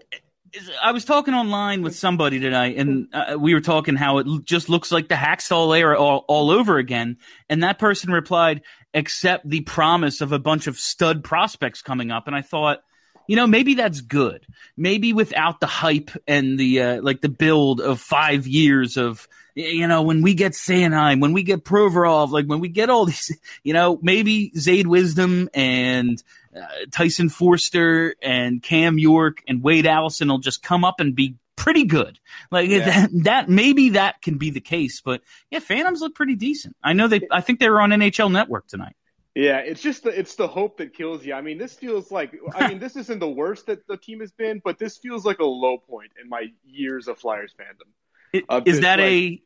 [0.80, 4.68] I was talking online with somebody tonight, and uh, we were talking how it just
[4.68, 7.16] looks like the Hakstol era all, all over again.
[7.48, 12.28] And that person replied, "Except the promise of a bunch of stud prospects coming up."
[12.28, 12.80] And I thought,
[13.28, 14.46] you know, maybe that's good.
[14.76, 19.86] Maybe without the hype and the uh, like the build of five years of you
[19.86, 23.36] know when we get Sanheim, when we get Provorov, like when we get all these,
[23.62, 26.22] you know, maybe Zayde Wisdom and
[26.56, 31.36] uh, Tyson Foerster and Cam York and Wade Allison will just come up and be
[31.56, 32.18] pretty good.
[32.50, 32.84] Like Yeah.
[32.84, 35.00] that, that maybe that can be the case.
[35.00, 36.76] But yeah, Phantoms look pretty decent.
[36.82, 37.22] I know they.
[37.30, 38.96] I think they were on NHL Network tonight.
[39.34, 41.34] Yeah, it's just the it's the hope that kills you.
[41.34, 44.30] I mean, this feels like I mean, this isn't the worst that the team has
[44.32, 48.62] been, but this feels like a low point in my years of Flyers fandom.
[48.66, 49.42] Is that like- a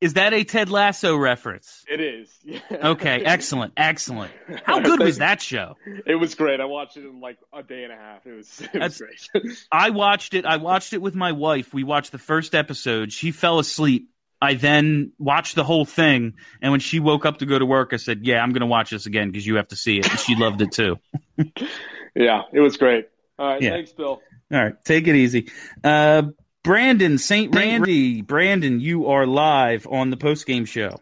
[0.00, 1.84] Is that a Ted Lasso reference?
[1.88, 2.30] It is.
[2.44, 2.60] Yeah.
[2.70, 4.30] Okay, excellent, excellent.
[4.64, 5.76] How good was that show?
[6.06, 6.60] It was great.
[6.60, 8.26] I watched it in like a day and a half.
[8.26, 9.52] It was it was great.
[9.72, 10.46] I watched it.
[10.46, 11.74] I watched it with my wife.
[11.74, 13.12] We watched the first episode.
[13.12, 14.10] She fell asleep.
[14.40, 17.90] I then watched the whole thing, and when she woke up to go to work,
[17.92, 20.10] I said, "Yeah, I'm going to watch this again because you have to see it."
[20.10, 20.98] And she loved it too.
[22.14, 23.08] yeah, it was great.
[23.38, 23.70] All right, Yeah.
[23.70, 24.20] thanks, Bill.
[24.52, 25.50] All right, take it easy.
[25.82, 26.22] Uh,
[26.62, 30.98] Brandon Saint Randy, Brandon, you are live on the post game show.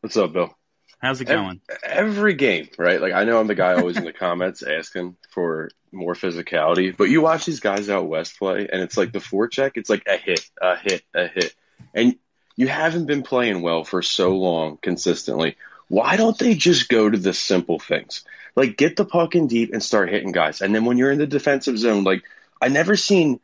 [0.00, 0.54] What's up, Bill?
[0.98, 1.60] How's it Ev- going?
[1.82, 3.00] Every game, right?
[3.00, 7.04] Like I know I'm the guy always in the comments asking for more physicality, but
[7.04, 9.72] you watch these guys out west play, and it's like the forecheck.
[9.76, 11.54] It's like a hit, a hit, a hit,
[11.94, 12.16] and
[12.60, 15.56] you haven't been playing well for so long consistently.
[15.88, 18.22] Why don't they just go to the simple things?
[18.54, 21.18] Like get the puck in deep and start hitting guys, and then when you're in
[21.18, 22.22] the defensive zone, like
[22.60, 23.40] I never seen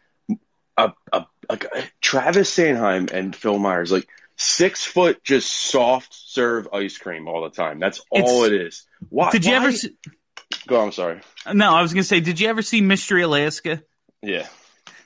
[0.77, 1.59] a, a, a
[2.01, 7.51] Travis Sanheim and Phil Myers like six foot just soft serve ice cream all the
[7.51, 7.79] time.
[7.79, 8.87] That's all It's- it is.
[9.09, 9.31] Why?
[9.31, 9.73] Did you why- ever?
[9.73, 9.97] See,
[10.67, 10.81] Go.
[10.81, 11.21] I'm sorry.
[11.53, 13.83] no, I was going to say, did you ever see Mystery Alaska?
[14.23, 14.47] Yeah.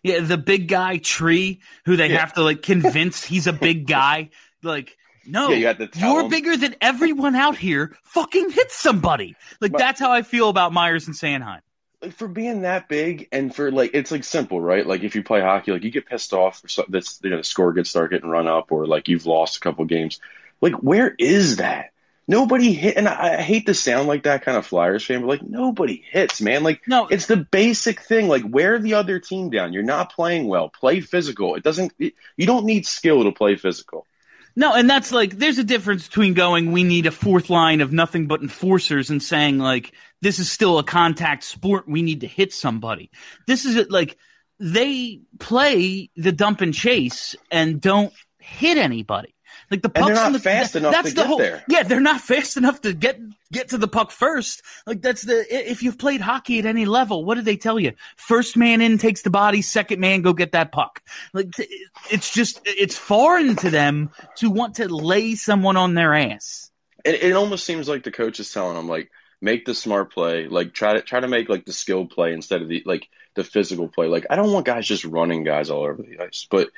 [0.02, 4.30] Yeah, the big guy tree who they have to like convince he's a big guy.
[4.62, 6.30] Like, no, Yeah, you have to tell you're him.
[6.30, 7.96] bigger than everyone out here.
[8.04, 9.36] Fucking hit somebody.
[9.60, 11.60] Like that's how I feel about Myers and Sanheim.
[12.02, 14.86] Like for being that big and for like it's like simple, right?
[14.86, 17.36] Like if you play hockey, like you get pissed off or something that's you know
[17.36, 20.18] the score gets start getting run up or like you've lost a couple games.
[20.62, 21.90] Like where is that?
[22.30, 25.26] Nobody hit, and I, I hate to sound like that kind of Flyers fan, but
[25.26, 26.62] like nobody hits, man.
[26.62, 28.28] Like no, it's the basic thing.
[28.28, 29.72] Like wear the other team down.
[29.72, 30.68] You're not playing well.
[30.68, 31.56] Play physical.
[31.56, 31.92] It doesn't.
[31.98, 34.06] It, you don't need skill to play physical.
[34.54, 37.92] No, and that's like there's a difference between going we need a fourth line of
[37.92, 42.28] nothing but enforcers and saying like this is still a contact sport we need to
[42.28, 43.10] hit somebody.
[43.48, 44.16] This is like
[44.60, 49.34] they play the dump and chase and don't hit anybody.
[49.70, 51.38] Like the And they're puck's not in the, fast enough that's to the get whole,
[51.38, 51.64] there.
[51.68, 53.20] Yeah, they're not fast enough to get
[53.52, 54.62] get to the puck first.
[54.86, 57.92] Like that's the if you've played hockey at any level, what do they tell you?
[58.16, 61.02] First man in takes the body, second man go get that puck.
[61.32, 61.54] Like
[62.10, 66.70] it's just it's foreign to them to want to lay someone on their ass.
[67.04, 70.48] It, it almost seems like the coach is telling them like make the smart play,
[70.48, 73.44] like try to try to make like the skill play instead of the like the
[73.44, 74.08] physical play.
[74.08, 76.70] Like I don't want guys just running guys all over the ice, but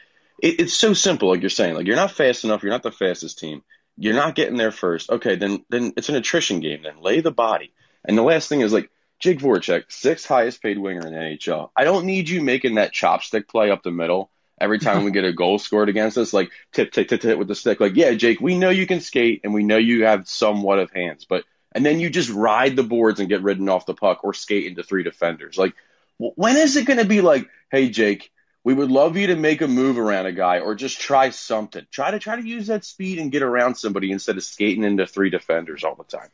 [0.42, 1.30] it, it's so simple.
[1.30, 2.62] Like you're saying, like you're not fast enough.
[2.62, 3.62] You're not the fastest team.
[3.96, 5.10] You're not getting there first.
[5.10, 6.82] Okay, then then it's an attrition game.
[6.82, 7.72] Then lay the body.
[8.04, 11.70] And the last thing is like Jake Voracek, sixth highest paid winger in the NHL.
[11.76, 15.24] I don't need you making that chopstick play up the middle every time we get
[15.24, 16.32] a goal scored against us.
[16.32, 17.80] Like tip tip tip tip with the stick.
[17.80, 20.90] Like yeah, Jake, we know you can skate and we know you have somewhat of
[20.90, 24.24] hands, but and then you just ride the boards and get ridden off the puck
[24.24, 25.56] or skate into three defenders.
[25.56, 25.74] Like
[26.18, 28.30] when is it going to be like, hey Jake,
[28.64, 31.84] we would love you to make a move around a guy or just try something.
[31.90, 35.06] Try to try to use that speed and get around somebody instead of skating into
[35.06, 36.28] three defenders all the time.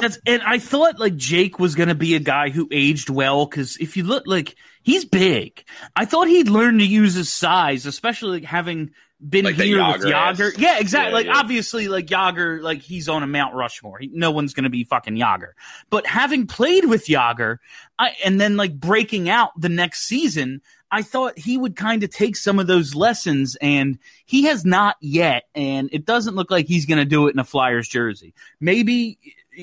[0.00, 3.46] That's and I thought like Jake was going to be a guy who aged well
[3.46, 7.86] because if you look like he's big, I thought he'd learn to use his size,
[7.86, 8.90] especially like, having
[9.26, 10.58] been Like here with Jagr Jagr.
[10.58, 11.10] Yeah, exactly.
[11.10, 11.38] Yeah, like yeah.
[11.38, 13.98] obviously, like Jagr, like he's on a Mount Rushmore.
[13.98, 15.52] He, no one's going to be fucking Jagr.
[15.88, 17.58] But having played with Jagr,
[17.98, 20.60] I and then like breaking out the next season.
[20.90, 24.96] I thought he would kind of take some of those lessons, and he has not
[25.00, 25.44] yet.
[25.54, 28.34] And it doesn't look like he's going to do it in a Flyers jersey.
[28.60, 29.18] Maybe,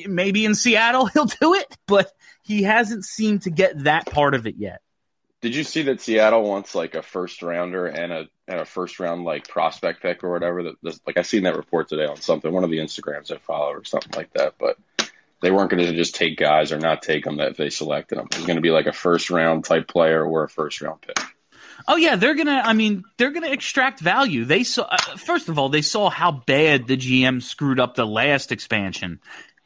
[0.06, 2.12] maybe in Seattle he'll do it, but
[2.44, 4.82] he hasn't seemed to get that part of it yet.
[5.42, 9.02] Did you see that Seattle wants like a first rounder and a and a first
[9.02, 10.64] round like prospect pick or whatever?
[10.64, 13.74] That like I seen that report today on something, one of the Instagrams I follow
[13.74, 14.54] or something like that.
[14.58, 14.78] But
[15.44, 18.28] they weren't going to just take guys or not take them that they selected them.
[18.32, 21.02] It was going to be like a first round type player or a first round
[21.02, 21.20] pick.
[21.86, 22.62] Oh yeah, they're gonna.
[22.64, 24.46] I mean, they're gonna extract value.
[24.46, 28.06] They saw uh, first of all, they saw how bad the GM screwed up the
[28.06, 29.20] last expansion,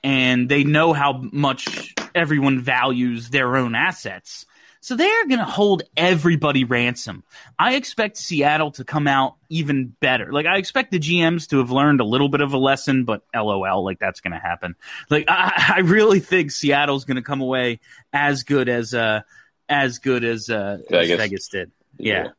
[0.03, 4.47] and they know how much everyone values their own assets.
[4.87, 7.25] So they're going to hold everybody ransom.
[7.59, 10.31] I expect Seattle to come out even better.
[10.31, 13.21] Like I expect the GMs to have learned a little bit of a lesson, but
[13.35, 14.77] LOL, like that's going to happen.
[15.09, 17.81] Like I, I really think Seattle's going to come away
[18.13, 19.23] as good as uh
[19.67, 21.17] as good as uh as Vegas.
[21.17, 21.71] Vegas did.
[21.97, 22.29] Yeah.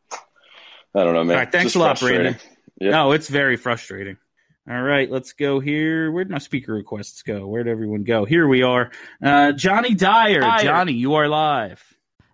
[0.94, 1.36] I don't know, man.
[1.36, 2.00] All right, thanks a lot.
[2.00, 2.38] Brandon.
[2.80, 4.16] No, it's very frustrating.
[4.66, 6.10] All right, let's go here.
[6.10, 7.46] Where'd my speaker requests go?
[7.46, 8.24] Where'd everyone go?
[8.24, 8.90] Here we are.
[9.22, 10.40] Uh, Johnny Dyer.
[10.40, 10.62] Dyer.
[10.62, 11.97] Johnny, you are live.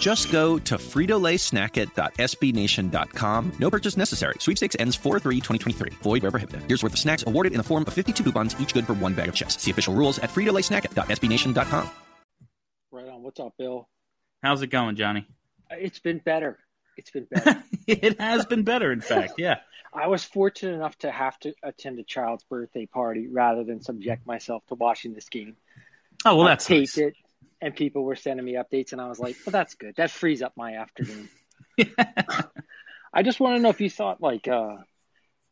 [0.00, 3.52] Just go to fritolaysnackit.sbnation.com.
[3.58, 4.34] No purchase necessary.
[4.38, 5.92] Sweepstakes ends 4-3-2023.
[6.02, 6.62] Void where prohibited.
[6.66, 9.14] Here's worth of snacks awarded in the form of 52 coupons, each good for one
[9.14, 9.60] bag of chips.
[9.62, 11.90] See official rules at fritolaysnackit.sbnation.com.
[12.90, 13.22] Right on.
[13.22, 13.86] What's up, Bill?
[14.42, 15.26] How's it going, Johnny?
[15.70, 16.58] It's been better.
[16.96, 17.62] It's been better.
[17.86, 19.34] it has been better, in fact.
[19.38, 19.58] Yeah.
[19.94, 24.26] I was fortunate enough to have to attend a child's birthday party rather than subject
[24.26, 25.56] myself to watching this game.
[26.24, 26.98] Oh well, I that's taped nice.
[26.98, 27.14] it,
[27.64, 29.96] and people were sending me updates, and I was like, "Well, that's good.
[29.96, 31.30] That frees up my afternoon."
[33.12, 34.76] I just want to know if you thought like uh,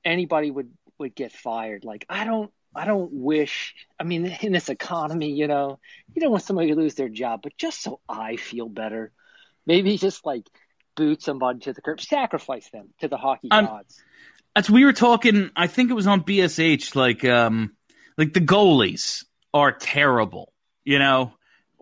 [0.04, 1.84] anybody would would get fired.
[1.84, 3.74] Like, I don't, I don't wish.
[3.98, 5.78] I mean, in this economy, you know,
[6.14, 9.10] you don't want somebody to lose their job, but just so I feel better,
[9.64, 10.46] maybe just like
[10.94, 14.02] boot somebody to the curb, sacrifice them to the hockey gods.
[14.54, 15.50] That's we were talking.
[15.56, 16.94] I think it was on BSH.
[16.94, 17.72] Like, um,
[18.18, 20.52] like the goalies are terrible.
[20.84, 21.32] You know,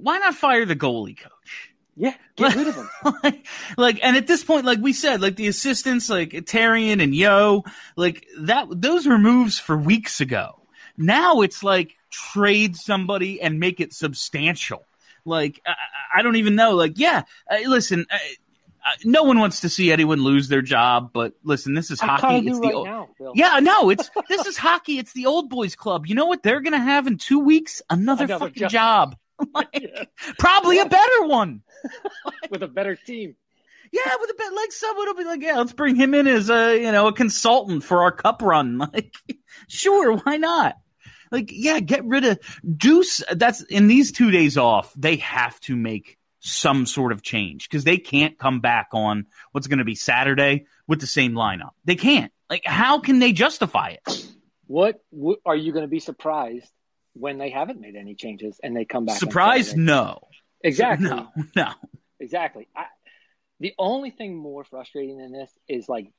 [0.03, 1.71] why not fire the goalie coach?
[1.97, 2.89] Yeah, get rid of him.
[3.23, 7.15] like, like, and at this point, like we said, like the assistants, like Therrien and
[7.15, 7.65] Yeo,
[7.97, 10.63] like that, those were moves for weeks ago.
[10.97, 14.87] Now it's like trade somebody and make it substantial.
[15.27, 15.75] Like, I,
[16.21, 16.73] I don't even know.
[16.75, 21.11] Like, yeah, uh, listen, uh, uh, no one wants to see anyone lose their job,
[21.13, 22.49] but listen, this is I hockey.
[22.49, 24.99] It's the right old- now, yeah, no, it's this is hockey.
[24.99, 26.07] It's the old boys club.
[26.07, 27.83] You know what they're gonna have in two weeks?
[27.91, 28.71] Another, Another fucking job.
[28.71, 29.17] job.
[29.55, 31.63] Like, Probably a better one.
[32.51, 33.37] with a better team.
[33.93, 36.49] Yeah, with a bit like someone will be like, yeah, let's bring him in as
[36.49, 38.79] a you know a consultant for our cup run.
[38.93, 39.15] Like,
[39.69, 40.77] sure, why not?
[41.33, 42.39] Like, yeah, get rid of
[42.77, 43.23] Deuce.
[43.33, 44.93] That's in these two days off.
[44.97, 49.67] They have to make some sort of change because they can't come back on what's
[49.67, 51.71] going to be Saturday with the same lineup.
[51.85, 52.33] They can't.
[52.49, 54.27] Like, how can they justify it?
[54.67, 56.71] What, what are you going to be surprised
[57.15, 59.15] when they haven't made any changes and they come back?
[59.15, 59.77] on Surprised?
[59.77, 60.29] No.
[60.63, 61.09] Exactly.
[61.09, 61.29] No.
[61.57, 61.73] No.
[62.19, 62.69] Exactly.
[62.77, 62.85] I,
[63.61, 66.13] the only thing more frustrating than this is like,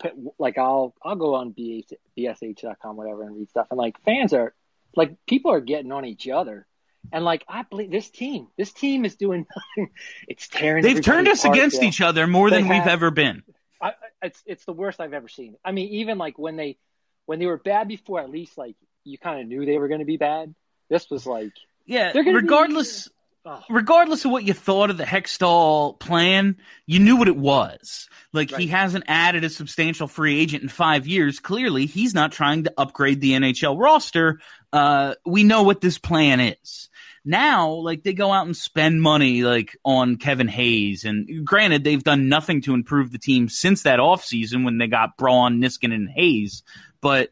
[0.00, 4.32] put- like I'll I'll go on BH, bsh.com whatever and read stuff and like fans
[4.32, 4.54] are
[4.96, 6.66] like people are getting on each other
[7.12, 9.90] and like I believe this team this team is doing nothing.
[10.28, 10.82] It's tearing.
[10.82, 13.42] They've turned us against each other more They than we've ever been.
[13.80, 15.56] I- it's it's the worst I've ever seen.
[15.64, 16.78] I mean, even like when they
[17.26, 20.00] when they were bad before, at least like you kind of knew they were going
[20.00, 20.54] to be bad.
[20.90, 21.52] This was like
[21.86, 23.08] Yeah, They're be- regardless
[23.46, 23.62] Oh.
[23.68, 28.08] regardless of what you thought of the Hextall plan, you knew what it was.
[28.32, 31.40] Like he hasn't added a substantial free agent in five years.
[31.40, 34.40] Clearly, he's not trying to upgrade the NHL roster.
[34.72, 36.88] Uh, we know what this plan is.
[37.22, 42.02] Now, like they go out and spend money like on Kevin Hayes, and granted, they've
[42.02, 46.08] done nothing to improve the team since that offseason when they got Braun, Niskanen, and
[46.08, 46.62] Hayes.
[47.02, 47.28] But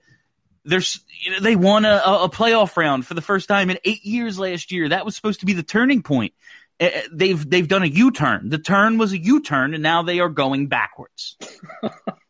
[0.64, 4.04] there's you know, they won a, a playoff round for the first time in eight
[4.04, 4.88] years last year.
[4.88, 6.34] That was supposed to be the turning point.
[6.80, 8.48] Uh, They've they've done a U turn.
[8.48, 11.36] The turn was a U turn, and now they are going backwards.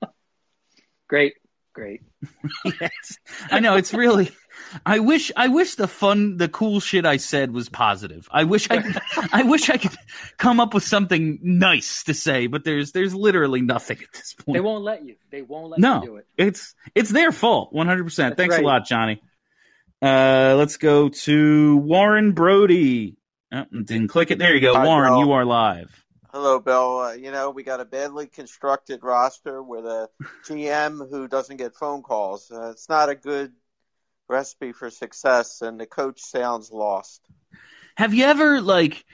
[1.08, 1.34] great,
[1.72, 2.02] great.
[2.64, 3.18] yes,
[3.50, 4.30] I know it's really.
[4.86, 8.28] I wish I wish the fun, the cool shit I said was positive.
[8.30, 8.98] I wish I could,
[9.32, 9.96] I wish I could
[10.38, 14.54] come up with something nice to say, but there's there's literally nothing at this point.
[14.54, 15.16] They won't let you.
[15.30, 16.26] They won't let you do it.
[16.36, 18.36] it's it's their fault, one hundred percent.
[18.36, 18.64] That's Thanks right.
[18.64, 19.22] a lot, Johnny.
[20.00, 23.16] Uh, let's go to Warren Brody.
[23.52, 24.38] Oh, didn't click it.
[24.38, 25.12] There you go, Hi, Warren.
[25.12, 25.20] Bill.
[25.20, 26.02] You are live.
[26.32, 26.98] Hello, Bill.
[26.98, 30.08] Uh, you know, we got a badly constructed roster with a
[30.48, 32.50] GM who doesn't get phone calls.
[32.50, 33.52] Uh, it's not a good
[34.28, 37.20] recipe for success, and the coach sounds lost.
[37.96, 39.04] Have you ever like,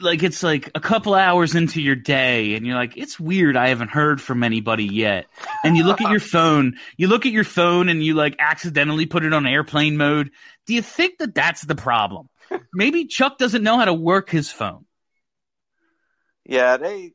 [0.00, 3.56] like it's like a couple hours into your day, and you're like, it's weird.
[3.56, 5.26] I haven't heard from anybody yet.
[5.64, 6.78] And you look at your phone.
[6.96, 10.30] You look at your phone, and you like accidentally put it on airplane mode.
[10.66, 12.28] Do you think that that's the problem?
[12.72, 14.86] Maybe Chuck doesn't know how to work his phone.
[16.44, 17.12] Yeah, they.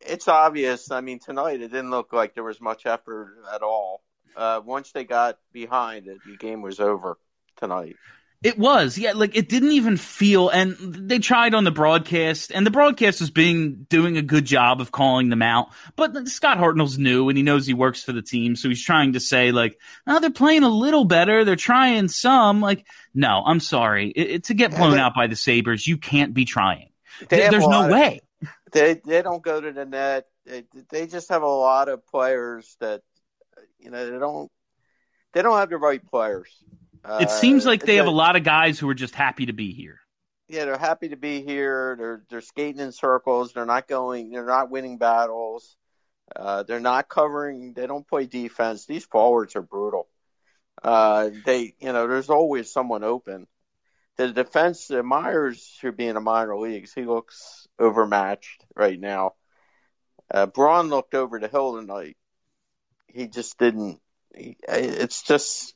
[0.00, 0.90] It's obvious.
[0.90, 4.02] I mean, tonight it didn't look like there was much effort at all.
[4.36, 7.18] Uh, once they got behind, the game was over
[7.56, 7.96] tonight.
[8.42, 9.12] It was, yeah.
[9.12, 13.30] Like it didn't even feel, and they tried on the broadcast, and the broadcast was
[13.30, 15.68] being doing a good job of calling them out.
[15.94, 19.12] But Scott Hartnell's new, and he knows he works for the team, so he's trying
[19.12, 19.78] to say like,
[20.08, 21.44] "Oh, they're playing a little better.
[21.44, 24.10] They're trying some." Like, no, I'm sorry.
[24.10, 26.90] It, it- to get blown out by the Sabres, you can't be trying.
[27.28, 28.22] They There- There's no of- way.
[28.72, 30.26] They they don't go to the net.
[30.46, 33.02] They, they just have a lot of players that
[33.82, 34.50] you know they don't
[35.32, 36.48] they don't have the right players.
[37.20, 39.52] it seems Uh, like they have a lot of guys who are just happy to
[39.52, 40.00] be here.
[40.48, 41.96] Yeah, they're happy to be here.
[41.98, 43.52] They're they're skating in circles.
[43.52, 44.30] They're not going.
[44.30, 45.76] They're not winning battles.
[46.34, 47.72] Uh, they're not covering.
[47.74, 48.86] They don't play defense.
[48.86, 50.08] These forwards are brutal.
[50.82, 53.46] Uh, they, you know, there's always someone open.
[54.16, 56.92] The defense, uh, Myers should be in the minor leagues.
[56.92, 59.32] He looks overmatched right now.
[60.32, 62.16] Uh, Braun looked over the hill tonight.
[63.12, 64.00] He just didn't.
[64.34, 65.74] He, it's just,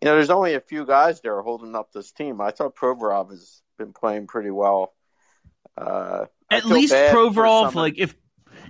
[0.00, 2.40] you know, there's only a few guys there holding up this team.
[2.40, 4.94] I thought Provorov has been playing pretty well.
[5.76, 8.14] Uh, At least Provorov, like if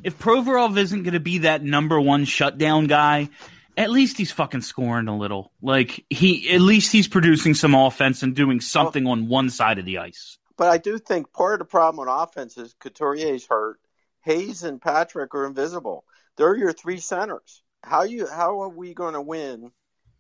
[0.03, 3.29] if Provorov isn't going to be that number one shutdown guy,
[3.77, 5.53] at least he's fucking scoring a little.
[5.63, 9.85] Like he, at least he's producing some offense and doing something on one side of
[9.85, 10.39] the ice.
[10.57, 13.79] But I do think part of the problem on offense is Couturier's hurt.
[14.23, 16.05] Hayes and Patrick are invisible.
[16.37, 17.63] They're your three centers.
[17.87, 19.71] How you how are we going to win?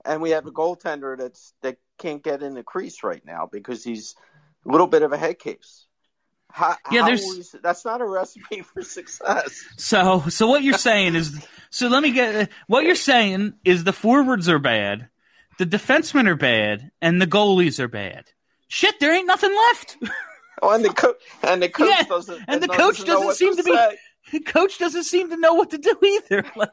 [0.04, 3.82] And we have a goaltender that's that can't get in the crease right now because
[3.82, 4.14] he's
[4.64, 5.86] a little bit of a head case.
[6.48, 9.64] How, Yeah, how there's- is- that's not a recipe for success.
[9.76, 13.92] So, so what you're saying is, so let me get what you're saying is the
[13.92, 15.08] forwards are bad,
[15.58, 18.26] the defensemen are bad, and the goalies are bad.
[18.68, 19.96] Shit, there ain't nothing left.
[20.62, 23.62] Oh, and the coach and the coach Yeah, doesn't and the doesn't doesn't seem to
[24.30, 24.40] be.
[24.46, 26.44] coach doesn't seem to know what to do either.
[26.56, 26.70] Like,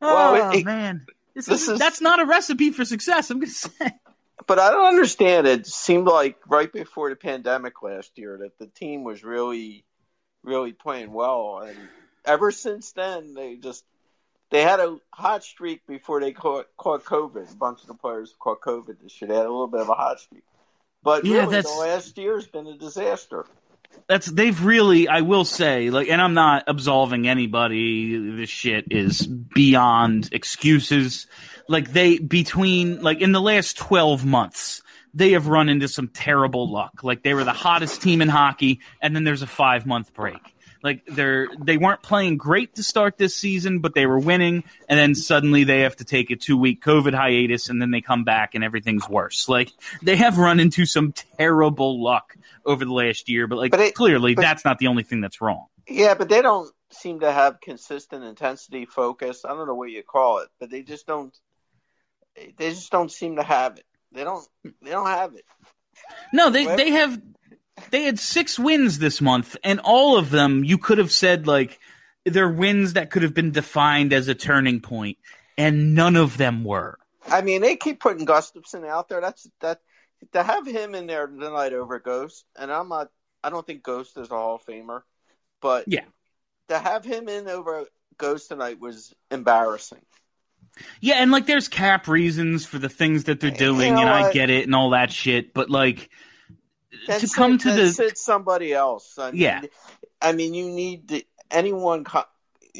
[0.00, 3.30] Well, oh it- man, this, this is, that's not a recipe for success.
[3.30, 3.90] I'm gonna say.
[4.46, 5.46] But I don't understand.
[5.46, 9.84] It seemed like right before the pandemic last year that the team was really,
[10.42, 11.76] really playing well, and
[12.24, 13.84] ever since then they just
[14.50, 17.52] they had a hot streak before they caught, caught COVID.
[17.52, 19.28] A bunch of the players caught COVID this year.
[19.28, 20.42] They had a little bit of a hot streak,
[21.02, 23.44] but Yeah, really that's- the last year's been a disaster.
[24.08, 28.36] That's they've really I will say like and I'm not absolving anybody.
[28.36, 31.26] This shit is beyond excuses.
[31.68, 34.82] Like they between like in the last 12 months
[35.14, 37.02] they have run into some terrible luck.
[37.02, 40.54] Like they were the hottest team in hockey and then there's a 5 month break
[40.82, 44.98] like they're they weren't playing great to start this season but they were winning and
[44.98, 48.24] then suddenly they have to take a 2 week covid hiatus and then they come
[48.24, 49.70] back and everything's worse like
[50.02, 53.94] they have run into some terrible luck over the last year but like But it-
[53.94, 57.30] clearly but- that's not the only thing that's wrong Yeah, but they don't seem to
[57.32, 59.44] have consistent intensity, focus.
[59.44, 61.32] I don't know what you call it, but they just don't.
[62.36, 63.84] They just don't seem to have it.
[64.12, 64.46] They don't.
[64.64, 65.44] They don't have it.
[66.32, 67.20] No, they they have
[67.90, 71.78] they had six wins this month, and all of them you could have said like
[72.24, 75.18] they're wins that could have been defined as a turning point,
[75.56, 76.98] and none of them were.
[77.28, 79.20] I mean, they keep putting Gustafsson out there.
[79.20, 79.80] That's that
[80.32, 83.10] to have him in there tonight over Ghost, and I'm not.
[83.42, 85.02] I don't think Ghost is a Hall of Famer,
[85.62, 86.04] but Yeah.
[86.68, 87.86] to have him in over
[88.18, 90.02] Ghost tonight was embarrassing.
[91.00, 94.32] Yeah, and like there's cap reasons for the things that they're doing, know and I
[94.32, 96.10] get it and all that shit, but like
[97.06, 99.18] To come to the somebody else.
[99.18, 99.62] I mean, Yeah.
[100.20, 102.24] I mean, you need the, anyone co-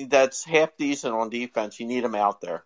[0.07, 1.81] that's half decent on defense.
[1.81, 2.65] You need them out there.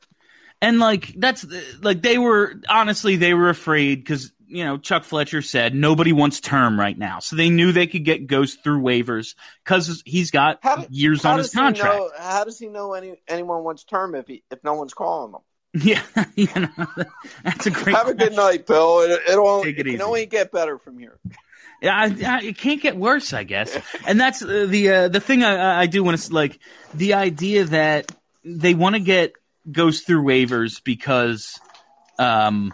[0.62, 1.45] And like that's
[1.82, 6.40] like they were honestly they were afraid because you know Chuck Fletcher said nobody wants
[6.40, 10.61] term right now, so they knew they could get Ghost through waivers because he's got
[10.90, 11.95] years How on his contract.
[11.99, 15.34] know- how does he know any anyone wants term if he if no one's calling
[15.34, 15.40] him?
[15.82, 16.02] Yeah,
[16.36, 16.86] you know,
[17.42, 17.96] that's a great.
[17.96, 19.00] Have a good night, Bill.
[19.00, 20.02] It, it'll Take it it easy.
[20.02, 21.18] only get better from here.
[21.82, 23.76] Yeah, I, I, it can't get worse, I guess.
[24.06, 26.60] And that's uh, the uh, the thing I, I do want to like
[26.94, 28.12] the idea that
[28.44, 29.32] they want to get
[29.70, 31.58] Ghost through waivers because
[32.20, 32.72] um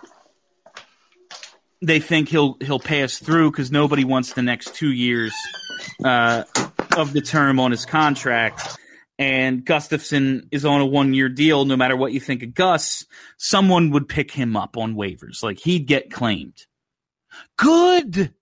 [1.80, 5.32] they think he'll he'll pass through because nobody wants the next two years
[6.04, 6.44] uh,
[6.96, 8.76] of the term on his contract.
[9.20, 11.66] And Gustafsson is on a one year deal.
[11.66, 13.04] No matter what you think of Gus,
[13.36, 15.42] someone would pick him up on waivers.
[15.42, 16.64] Like he'd get claimed.
[17.58, 18.32] Good.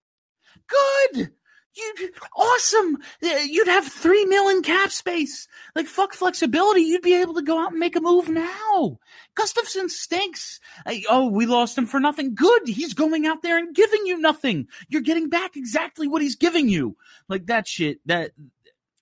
[0.69, 1.31] Good.
[1.75, 2.99] You'd, awesome.
[3.21, 5.49] You'd have three mil in cap space.
[5.75, 6.83] Like fuck flexibility.
[6.83, 8.99] You'd be able to go out and make a move now.
[9.37, 10.61] Gustafsson stinks.
[10.87, 12.37] Uh, oh, we lost him for nothing.
[12.37, 12.69] Good.
[12.69, 14.69] He's going out there and giving you nothing.
[14.89, 16.97] You're getting back exactly what he's giving you.
[17.29, 17.99] Like that shit.
[18.07, 18.31] That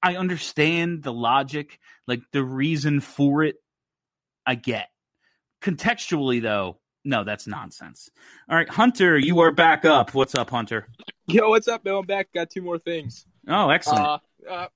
[0.03, 3.57] I understand the logic, like the reason for it.
[4.47, 4.89] I get.
[5.63, 8.11] Contextually, though, No, that's nonsense.
[8.49, 10.15] All right, Hunter, you are back up.
[10.15, 10.89] What's up, Hunter?
[11.27, 12.01] Yo, what's up, Bill?
[12.01, 12.33] I'm back.
[12.33, 13.27] Got two more things.
[13.49, 14.05] Oh, excellent.
[14.05, 14.19] Uh,
[14.49, 14.69] uh,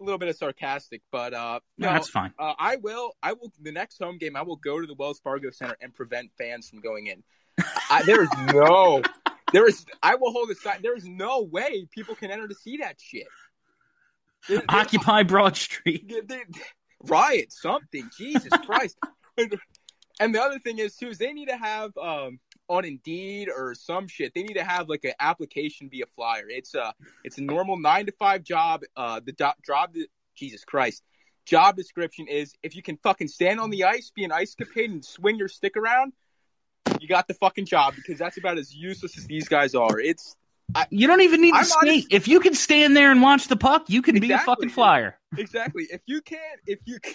[0.00, 2.32] a little bit of sarcastic, but uh, No, that's fine.
[2.38, 3.12] Uh, I will.
[3.22, 3.52] I will.
[3.60, 6.68] The next home game, I will go to the Wells Fargo Center and prevent fans
[6.68, 7.22] from going in.
[7.90, 9.02] I, there is no.
[9.52, 9.84] There is.
[10.02, 10.80] I will hold sign.
[10.82, 13.28] There is no way people can enter to see that shit.
[14.48, 16.08] There- there- Occupy Broad Street.
[16.08, 16.44] they- they-
[17.04, 18.08] riot something.
[18.16, 18.98] Jesus Christ.
[20.20, 22.38] And the other thing is too is they need to have um
[22.68, 24.32] on Indeed or some shit.
[24.32, 26.48] They need to have like an application be a flyer.
[26.48, 28.82] It's a it's a normal nine to five job.
[28.96, 29.94] Uh, the do- job
[30.36, 31.02] Jesus Christ
[31.46, 34.84] job description is if you can fucking stand on the ice, be an ice capade,
[34.92, 36.12] and swing your stick around,
[37.00, 39.98] you got the fucking job because that's about as useless as these guys are.
[39.98, 40.36] It's
[40.74, 41.78] I, You don't even need to I'm skate.
[41.90, 44.70] honest- if you can stand there and watch the puck, you can be a fucking
[44.70, 45.18] flyer.
[45.36, 45.86] exactly.
[45.90, 47.14] If you can't, if you, can.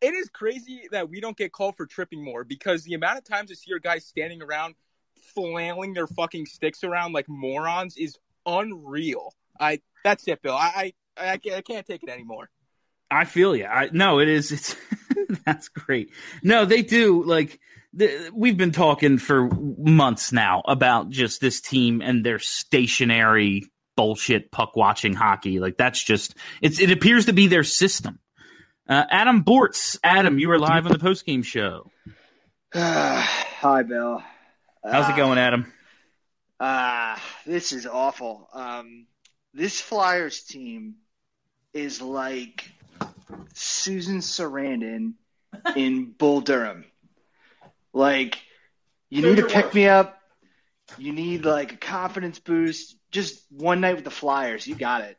[0.00, 3.24] it is crazy that we don't get called for tripping more because the amount of
[3.24, 4.74] times I see your guys standing around
[5.34, 8.16] flailing their fucking sticks around like morons is
[8.46, 9.32] unreal.
[9.58, 10.54] I that's it, Bill.
[10.54, 12.50] I I, I, can't, I can't take it anymore.
[13.10, 13.64] I feel you.
[13.66, 14.52] I no, it is.
[14.52, 14.76] It's
[15.46, 16.10] that's great.
[16.42, 17.22] No, they do.
[17.24, 17.60] Like
[17.96, 24.50] the, we've been talking for months now about just this team and their stationary bullshit
[24.50, 25.60] puck watching hockey.
[25.60, 26.80] Like that's just it's.
[26.80, 28.18] It appears to be their system.
[28.88, 31.90] Uh, Adam Bortz, Adam, you were live on the post game show.
[32.74, 34.22] Hi, Bill.
[34.84, 35.72] How's it going, Adam?
[36.60, 37.16] Uh,
[37.46, 38.48] this is awful.
[38.52, 39.06] Um,
[39.54, 40.96] this Flyers team
[41.72, 42.70] is like
[43.54, 45.14] Susan Sarandon
[45.76, 46.84] in Bull Durham.
[47.94, 48.36] Like,
[49.08, 50.18] you need to pick me up.
[50.98, 52.96] You need like a confidence boost.
[53.10, 55.16] Just one night with the Flyers, you got it.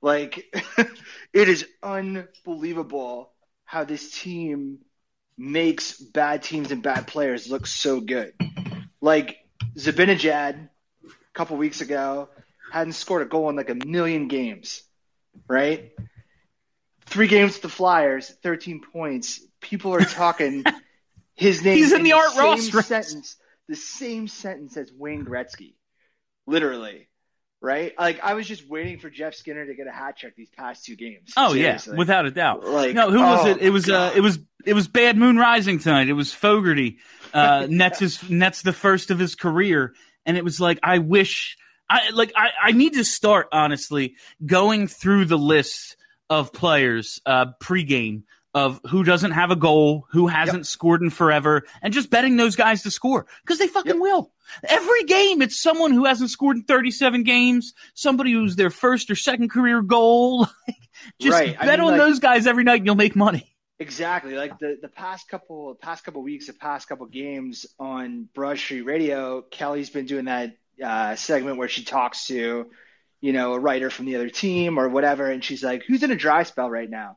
[0.00, 0.54] Like,
[1.32, 3.32] it is unbelievable
[3.64, 4.80] how this team
[5.38, 8.34] makes bad teams and bad players look so good.
[9.00, 9.38] Like
[9.76, 10.68] Zibanejad
[11.04, 12.28] a couple weeks ago
[12.70, 14.82] hadn't scored a goal in like a million games,
[15.48, 15.92] right?
[17.06, 19.40] Three games with the Flyers, 13 points.
[19.60, 20.64] People are talking
[21.42, 21.76] his name.
[21.76, 23.36] He's in the Art Ross sentence,
[23.68, 25.74] the same sentence as Wayne Gretzky,
[26.46, 27.08] literally,
[27.60, 27.92] right?
[27.98, 30.84] Like I was just waiting for Jeff Skinner to get a hat trick these past
[30.84, 31.32] two games.
[31.36, 31.92] Oh Seriously.
[31.92, 32.64] yeah, without a doubt.
[32.64, 33.58] Like, no, who was oh, it?
[33.60, 36.08] It was uh, it was it was Bad Moon Rising tonight.
[36.08, 36.98] It was Fogarty.
[37.32, 41.56] Uh, nets his nets the first of his career, and it was like I wish
[41.88, 45.96] I like I I need to start honestly going through the list
[46.30, 48.22] of players uh pregame
[48.54, 52.56] of who doesn't have a goal, who hasn't scored in forever, and just betting those
[52.56, 54.30] guys to score because they fucking will.
[54.62, 59.14] Every game, it's someone who hasn't scored in 37 games, somebody who's their first or
[59.16, 60.46] second career goal.
[61.18, 61.56] just Right.
[61.58, 63.48] I bet mean, on like- those guys every night and you'll make money.
[63.78, 64.34] Exactly.
[64.34, 68.82] Like the, the past couple past couple weeks, the past couple games on Broad Street
[68.82, 72.66] Radio, Kelly's been doing that uh, segment where she talks to,
[73.20, 76.12] you know, a writer from the other team or whatever, and she's like, "Who's in
[76.12, 77.16] a dry spell right now?"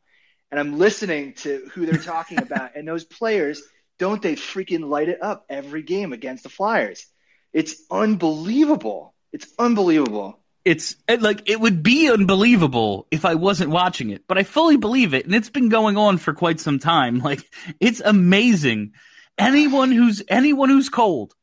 [0.52, 3.62] And I'm listening to who they're talking about, and those players
[3.98, 7.06] don't they freaking light it up every game against the Flyers?
[7.54, 9.14] It's unbelievable.
[9.32, 10.40] It's unbelievable.
[10.66, 15.14] It's like it would be unbelievable if I wasn't watching it, but I fully believe
[15.14, 17.20] it, and it's been going on for quite some time.
[17.24, 17.48] Like
[17.80, 18.94] it's amazing.
[19.38, 21.34] Anyone who's anyone who's cold,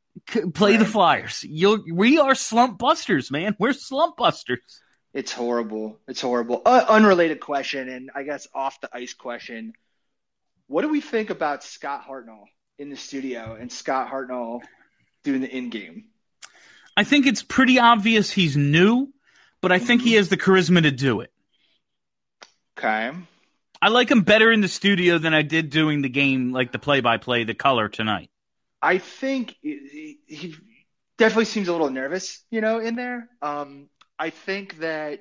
[0.55, 1.45] play the Flyers.
[1.45, 3.55] You'll we are slump busters, man.
[3.59, 4.82] We're slump busters.
[5.15, 5.99] It's horrible.
[6.09, 6.63] It's horrible.
[6.65, 9.75] Uh, unrelated question, and I guess off the ice question.
[10.69, 12.45] What do we think about Scott Hartnell
[12.79, 14.61] in the studio and Scott Hartnell
[15.23, 16.05] doing the in game?
[16.97, 19.13] I think it's pretty obvious he's new,
[19.61, 21.31] but I think he has the charisma to do it.
[22.79, 23.11] Okay.
[23.81, 26.79] I like him better in the studio than I did doing the game, like the
[26.79, 28.31] play-by-play, the color tonight.
[28.81, 30.55] I think he he
[31.19, 33.29] definitely seems a little nervous, you know, in there.
[33.41, 33.89] Um,
[34.23, 35.19] I think that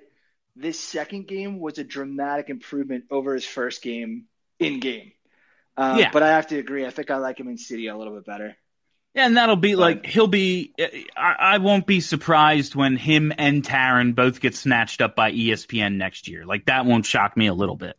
[0.55, 4.25] this second game was a dramatic improvement over his first game
[4.59, 5.13] in game.
[5.75, 6.11] Um, Yeah.
[6.13, 6.85] But I have to agree.
[6.85, 8.55] I think I like him in City a little bit better.
[9.15, 10.73] Yeah, and that'll be like he'll be.
[11.17, 15.95] I, I won't be surprised when him and Taryn both get snatched up by ESPN
[15.95, 16.45] next year.
[16.45, 17.97] Like that won't shock me a little bit.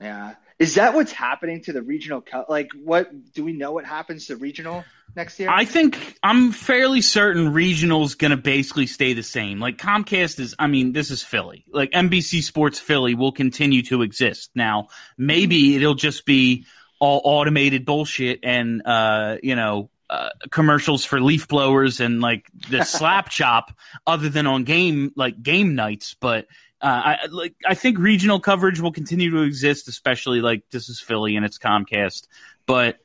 [0.00, 0.34] Yeah.
[0.58, 2.22] Is that what's happening to the regional?
[2.22, 3.72] Co- like, what do we know?
[3.72, 4.84] What happens to regional
[5.14, 5.50] next year?
[5.50, 9.60] I think I'm fairly certain regional's going to basically stay the same.
[9.60, 11.66] Like Comcast is, I mean, this is Philly.
[11.70, 14.50] Like NBC Sports Philly will continue to exist.
[14.54, 14.88] Now,
[15.18, 16.64] maybe it'll just be
[16.98, 22.82] all automated bullshit and, uh, you know, uh, commercials for leaf blowers and like the
[22.84, 23.76] slap chop
[24.06, 26.16] other than on game, like game nights.
[26.18, 26.46] But,
[26.80, 31.00] uh, I like, I think regional coverage will continue to exist, especially like this is
[31.00, 32.26] Philly and it's Comcast.
[32.66, 32.98] But,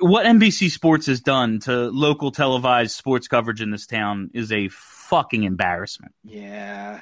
[0.00, 4.68] what NBC Sports has done to local televised sports coverage in this town is a
[4.68, 6.12] fucking embarrassment.
[6.24, 7.00] Yeah.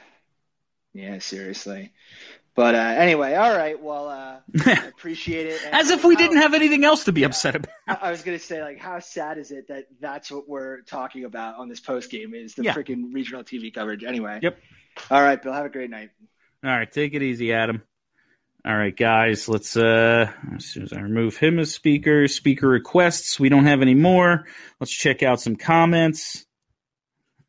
[0.93, 1.93] Yeah, seriously.
[2.55, 3.83] But uh, anyway, all right.
[3.83, 5.63] Well, uh, I appreciate it.
[5.65, 7.71] And As if we didn't have anything else to be upset about.
[7.89, 11.25] I I was gonna say, like, how sad is it that that's what we're talking
[11.25, 12.75] about on this post game is the Yeah.
[12.75, 14.05] freaking regional TV coverage?
[14.05, 14.41] Anyway.
[14.43, 14.59] Yep.
[15.11, 15.53] All right, Bill.
[15.53, 16.11] Have a great night.
[16.65, 17.83] All right, take it easy, Adam.
[18.65, 23.41] All right, guys, let's uh as soon as I remove him as speaker, speaker requests,
[23.41, 24.47] we don't have any more.
[24.79, 26.47] Let's check out some comments.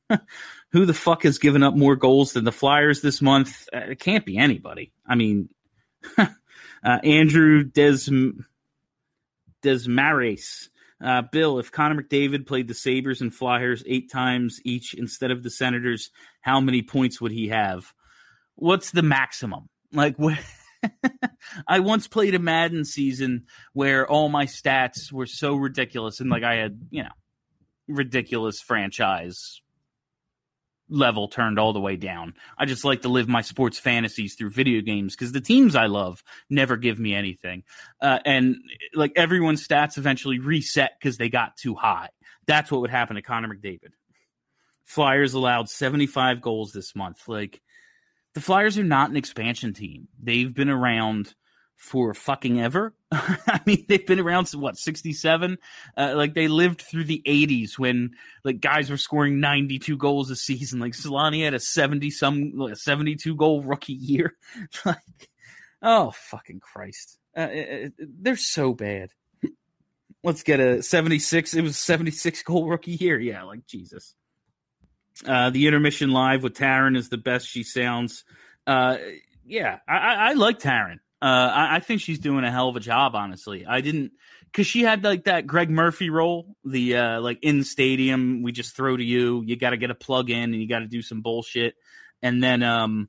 [0.72, 3.70] Who the fuck has given up more goals than the Flyers this month?
[3.72, 4.92] Uh, it can't be anybody.
[5.06, 5.50] I mean,
[6.18, 6.28] uh,
[6.84, 8.10] Andrew Des
[9.62, 10.70] Desmarais.
[11.02, 15.44] Uh, Bill, if Connor McDavid played the Sabres and Flyers eight times each instead of
[15.44, 17.94] the Senators, how many points would he have?
[18.56, 19.70] What's the maximum?
[19.92, 20.38] Like, what?
[21.68, 26.44] I once played a Madden season where all my stats were so ridiculous, and like
[26.44, 27.10] I had, you know,
[27.88, 29.63] ridiculous franchise
[30.90, 32.34] level turned all the way down.
[32.58, 35.88] I just like to live my sports fantasies through video games because the teams I
[35.88, 37.64] love never give me anything.
[38.02, 38.58] Uh, and
[38.94, 42.10] like everyone's stats eventually reset because they got too high.
[42.46, 43.92] That's what would happen to Connor McDavid.
[44.86, 47.28] Flyers allowed 75 goals this month.
[47.28, 47.62] Like
[48.34, 50.08] the Flyers are not an expansion team.
[50.22, 51.34] They've been around
[51.76, 52.94] for fucking ever.
[53.12, 55.58] I mean, they've been around since what, 67?
[55.98, 58.12] Uh, like they lived through the 80s when
[58.44, 60.80] like guys were scoring 92 goals a season.
[60.80, 64.36] Like Selanne had a 70 some like, 72 goal rookie year.
[64.86, 64.98] like,
[65.82, 67.20] oh, fucking Christ.
[67.38, 69.10] Uh, it- it- they're so bad.
[70.24, 71.54] Let's get a 76.
[71.54, 73.20] It was 76 goal rookie year.
[73.20, 74.16] Yeah, like Jesus.
[75.26, 78.24] Uh, the intermission live with Taryn is the best she sounds.
[78.66, 78.98] Uh,
[79.46, 81.00] yeah, I, I, I like Taryn.
[81.24, 83.16] Uh, I, I think she's doing a hell of a job.
[83.16, 84.12] Honestly, I didn't
[84.52, 88.76] because she had like that Greg Murphy role, the uh, like in stadium, we just
[88.76, 89.42] throw to you.
[89.46, 91.76] You got to get a plug in and you got to do some bullshit,
[92.22, 93.08] and then um,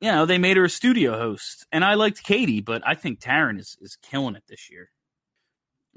[0.00, 3.20] you know they made her a studio host, and I liked Katie, but I think
[3.20, 4.88] Taryn is is killing it this year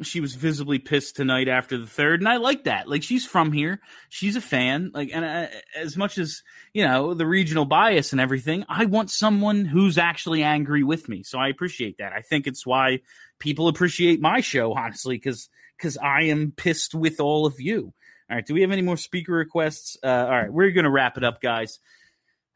[0.03, 2.87] she was visibly pissed tonight after the third and i like that.
[2.87, 3.81] Like she's from here.
[4.09, 4.91] She's a fan.
[4.93, 6.43] Like and uh, as much as
[6.73, 11.23] you know the regional bias and everything i want someone who's actually angry with me.
[11.23, 12.13] So i appreciate that.
[12.13, 13.01] I think it's why
[13.39, 17.93] people appreciate my show honestly because because i am pissed with all of you.
[18.29, 19.97] All right do we have any more speaker requests?
[20.03, 21.79] Uh, all right we're gonna wrap it up guys.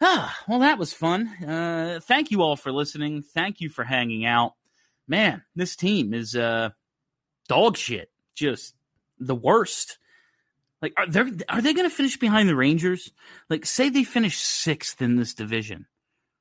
[0.01, 1.27] Ah, well, that was fun.
[1.27, 3.21] Uh, thank you all for listening.
[3.21, 4.53] Thank you for hanging out.
[5.07, 6.69] Man, this team is uh,
[7.47, 8.11] dog shit.
[8.35, 8.75] Just
[9.19, 9.97] the worst.
[10.81, 13.11] Like, are they are they going to finish behind the Rangers?
[13.49, 15.87] Like, say they finish sixth in this division.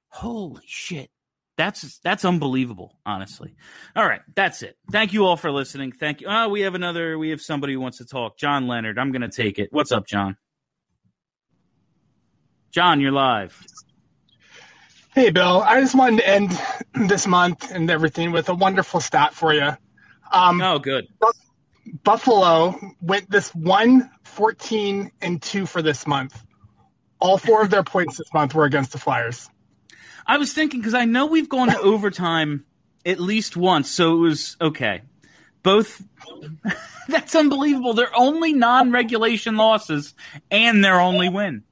[0.09, 1.11] Holy shit,
[1.57, 2.99] that's that's unbelievable.
[3.07, 3.55] Honestly.
[3.97, 4.77] All right, that's it.
[4.91, 5.93] Thank you all for listening.
[5.93, 6.27] Thank you.
[6.29, 7.17] Oh, we have another.
[7.19, 8.37] We have somebody who wants to talk.
[8.37, 8.99] John Leonard.
[8.99, 9.69] I'm going to take it.
[9.73, 10.37] What's up, John?
[12.71, 13.65] John, you're live.
[15.15, 15.63] Hey, Bill.
[15.63, 16.61] I just wanted to end
[17.09, 19.77] this month and everything with a wonderful stat for you.
[20.35, 21.07] Um, oh, good.
[22.03, 26.43] Buffalo went this one, 14, and 2 for this month.
[27.21, 29.49] All four of their points this month were against the Flyers.
[30.27, 32.65] I was thinking because I know we've gone to overtime
[33.07, 35.03] at least once, so it was okay.
[35.63, 36.03] Both.
[37.09, 37.95] That's unbelievable.
[37.95, 40.15] They're only non-regulation losses
[40.51, 41.63] and their only win.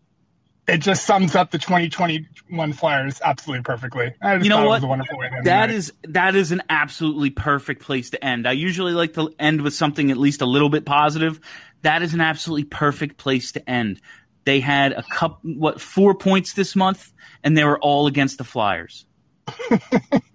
[0.68, 4.14] It just sums up the 2021 Flyers absolutely perfectly.
[4.22, 4.74] I just you thought know it what?
[4.76, 8.24] was a wonderful way to end That is that is an absolutely perfect place to
[8.24, 8.46] end.
[8.46, 11.40] I usually like to end with something at least a little bit positive.
[11.82, 14.00] That is an absolutely perfect place to end.
[14.44, 18.44] They had a cup, what four points this month, and they were all against the
[18.44, 19.04] Flyers.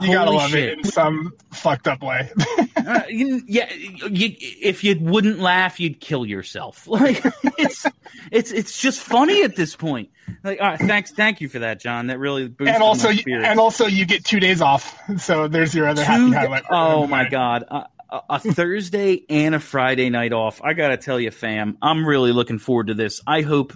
[0.00, 0.64] You gotta love shit.
[0.70, 2.30] it in some fucked up way.
[2.84, 6.86] Uh, you- yeah, you, if you wouldn't laugh, you'd kill yourself.
[6.88, 7.24] Like
[7.58, 7.86] it's
[8.32, 10.10] it's it's just funny at this point.
[10.42, 12.08] Like, all right, thanks, thank you for that, John.
[12.08, 14.98] That really boosts and also, you, and also, you get two days off.
[15.18, 16.64] So there's your other happy Two- highlight.
[16.70, 17.30] oh my night.
[17.30, 20.60] god, a, a, a Thursday and a Friday night off.
[20.64, 23.20] I gotta tell you, fam, I'm really looking forward to this.
[23.28, 23.74] I hope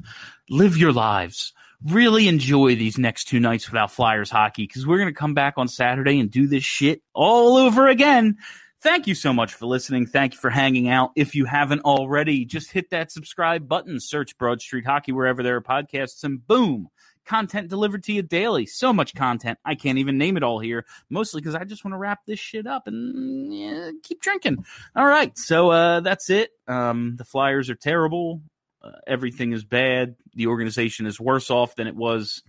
[0.50, 1.52] live your lives.
[1.86, 5.68] Really enjoy these next two nights without Flyers hockey because we're gonna come back on
[5.68, 8.38] Saturday and do this shit all over again.
[8.82, 10.06] Thank you so much for listening.
[10.06, 11.10] Thank you for hanging out.
[11.16, 15.56] If you haven't already, just hit that subscribe button, search Broad Street Hockey wherever there
[15.56, 16.88] are podcasts, and boom,
[17.24, 18.66] content delivered to you daily.
[18.66, 19.58] So much content.
[19.64, 22.38] I can't even name it all here, mostly because I just want to wrap this
[22.38, 24.64] shit up and yeah, keep drinking.
[24.94, 25.36] All right.
[25.36, 26.50] So uh, that's it.
[26.68, 28.42] Um, the Flyers are terrible.
[28.86, 30.16] Uh, everything is bad.
[30.34, 32.42] The organization is worse off than it was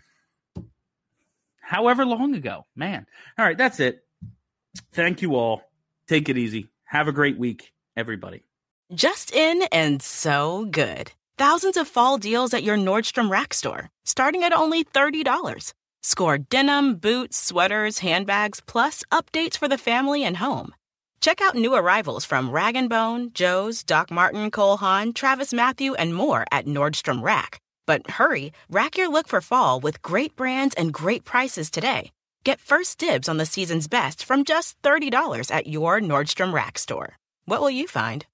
[1.62, 2.66] however long ago.
[2.76, 3.06] Man.
[3.38, 3.58] All right.
[3.58, 4.04] That's it.
[4.92, 5.64] Thank you all.
[6.08, 6.68] Take it easy.
[6.86, 8.44] Have a great week, everybody.
[8.94, 11.12] Just in and so good.
[11.38, 15.74] Thousands of fall deals at your Nordstrom Rack store, starting at only $30.
[16.02, 20.74] Score denim, boots, sweaters, handbags, plus updates for the family and home.
[21.20, 25.94] Check out new arrivals from Rag & Bone, Joe's, Doc Martin, Cole Haan, Travis Mathew,
[25.96, 27.60] and more at Nordstrom Rack.
[27.86, 32.12] But hurry, rack your look for fall with great brands and great prices today.
[32.44, 37.18] Get first dibs on the season's best from just $30 at your Nordstrom Rack store.
[37.46, 38.26] What will you find?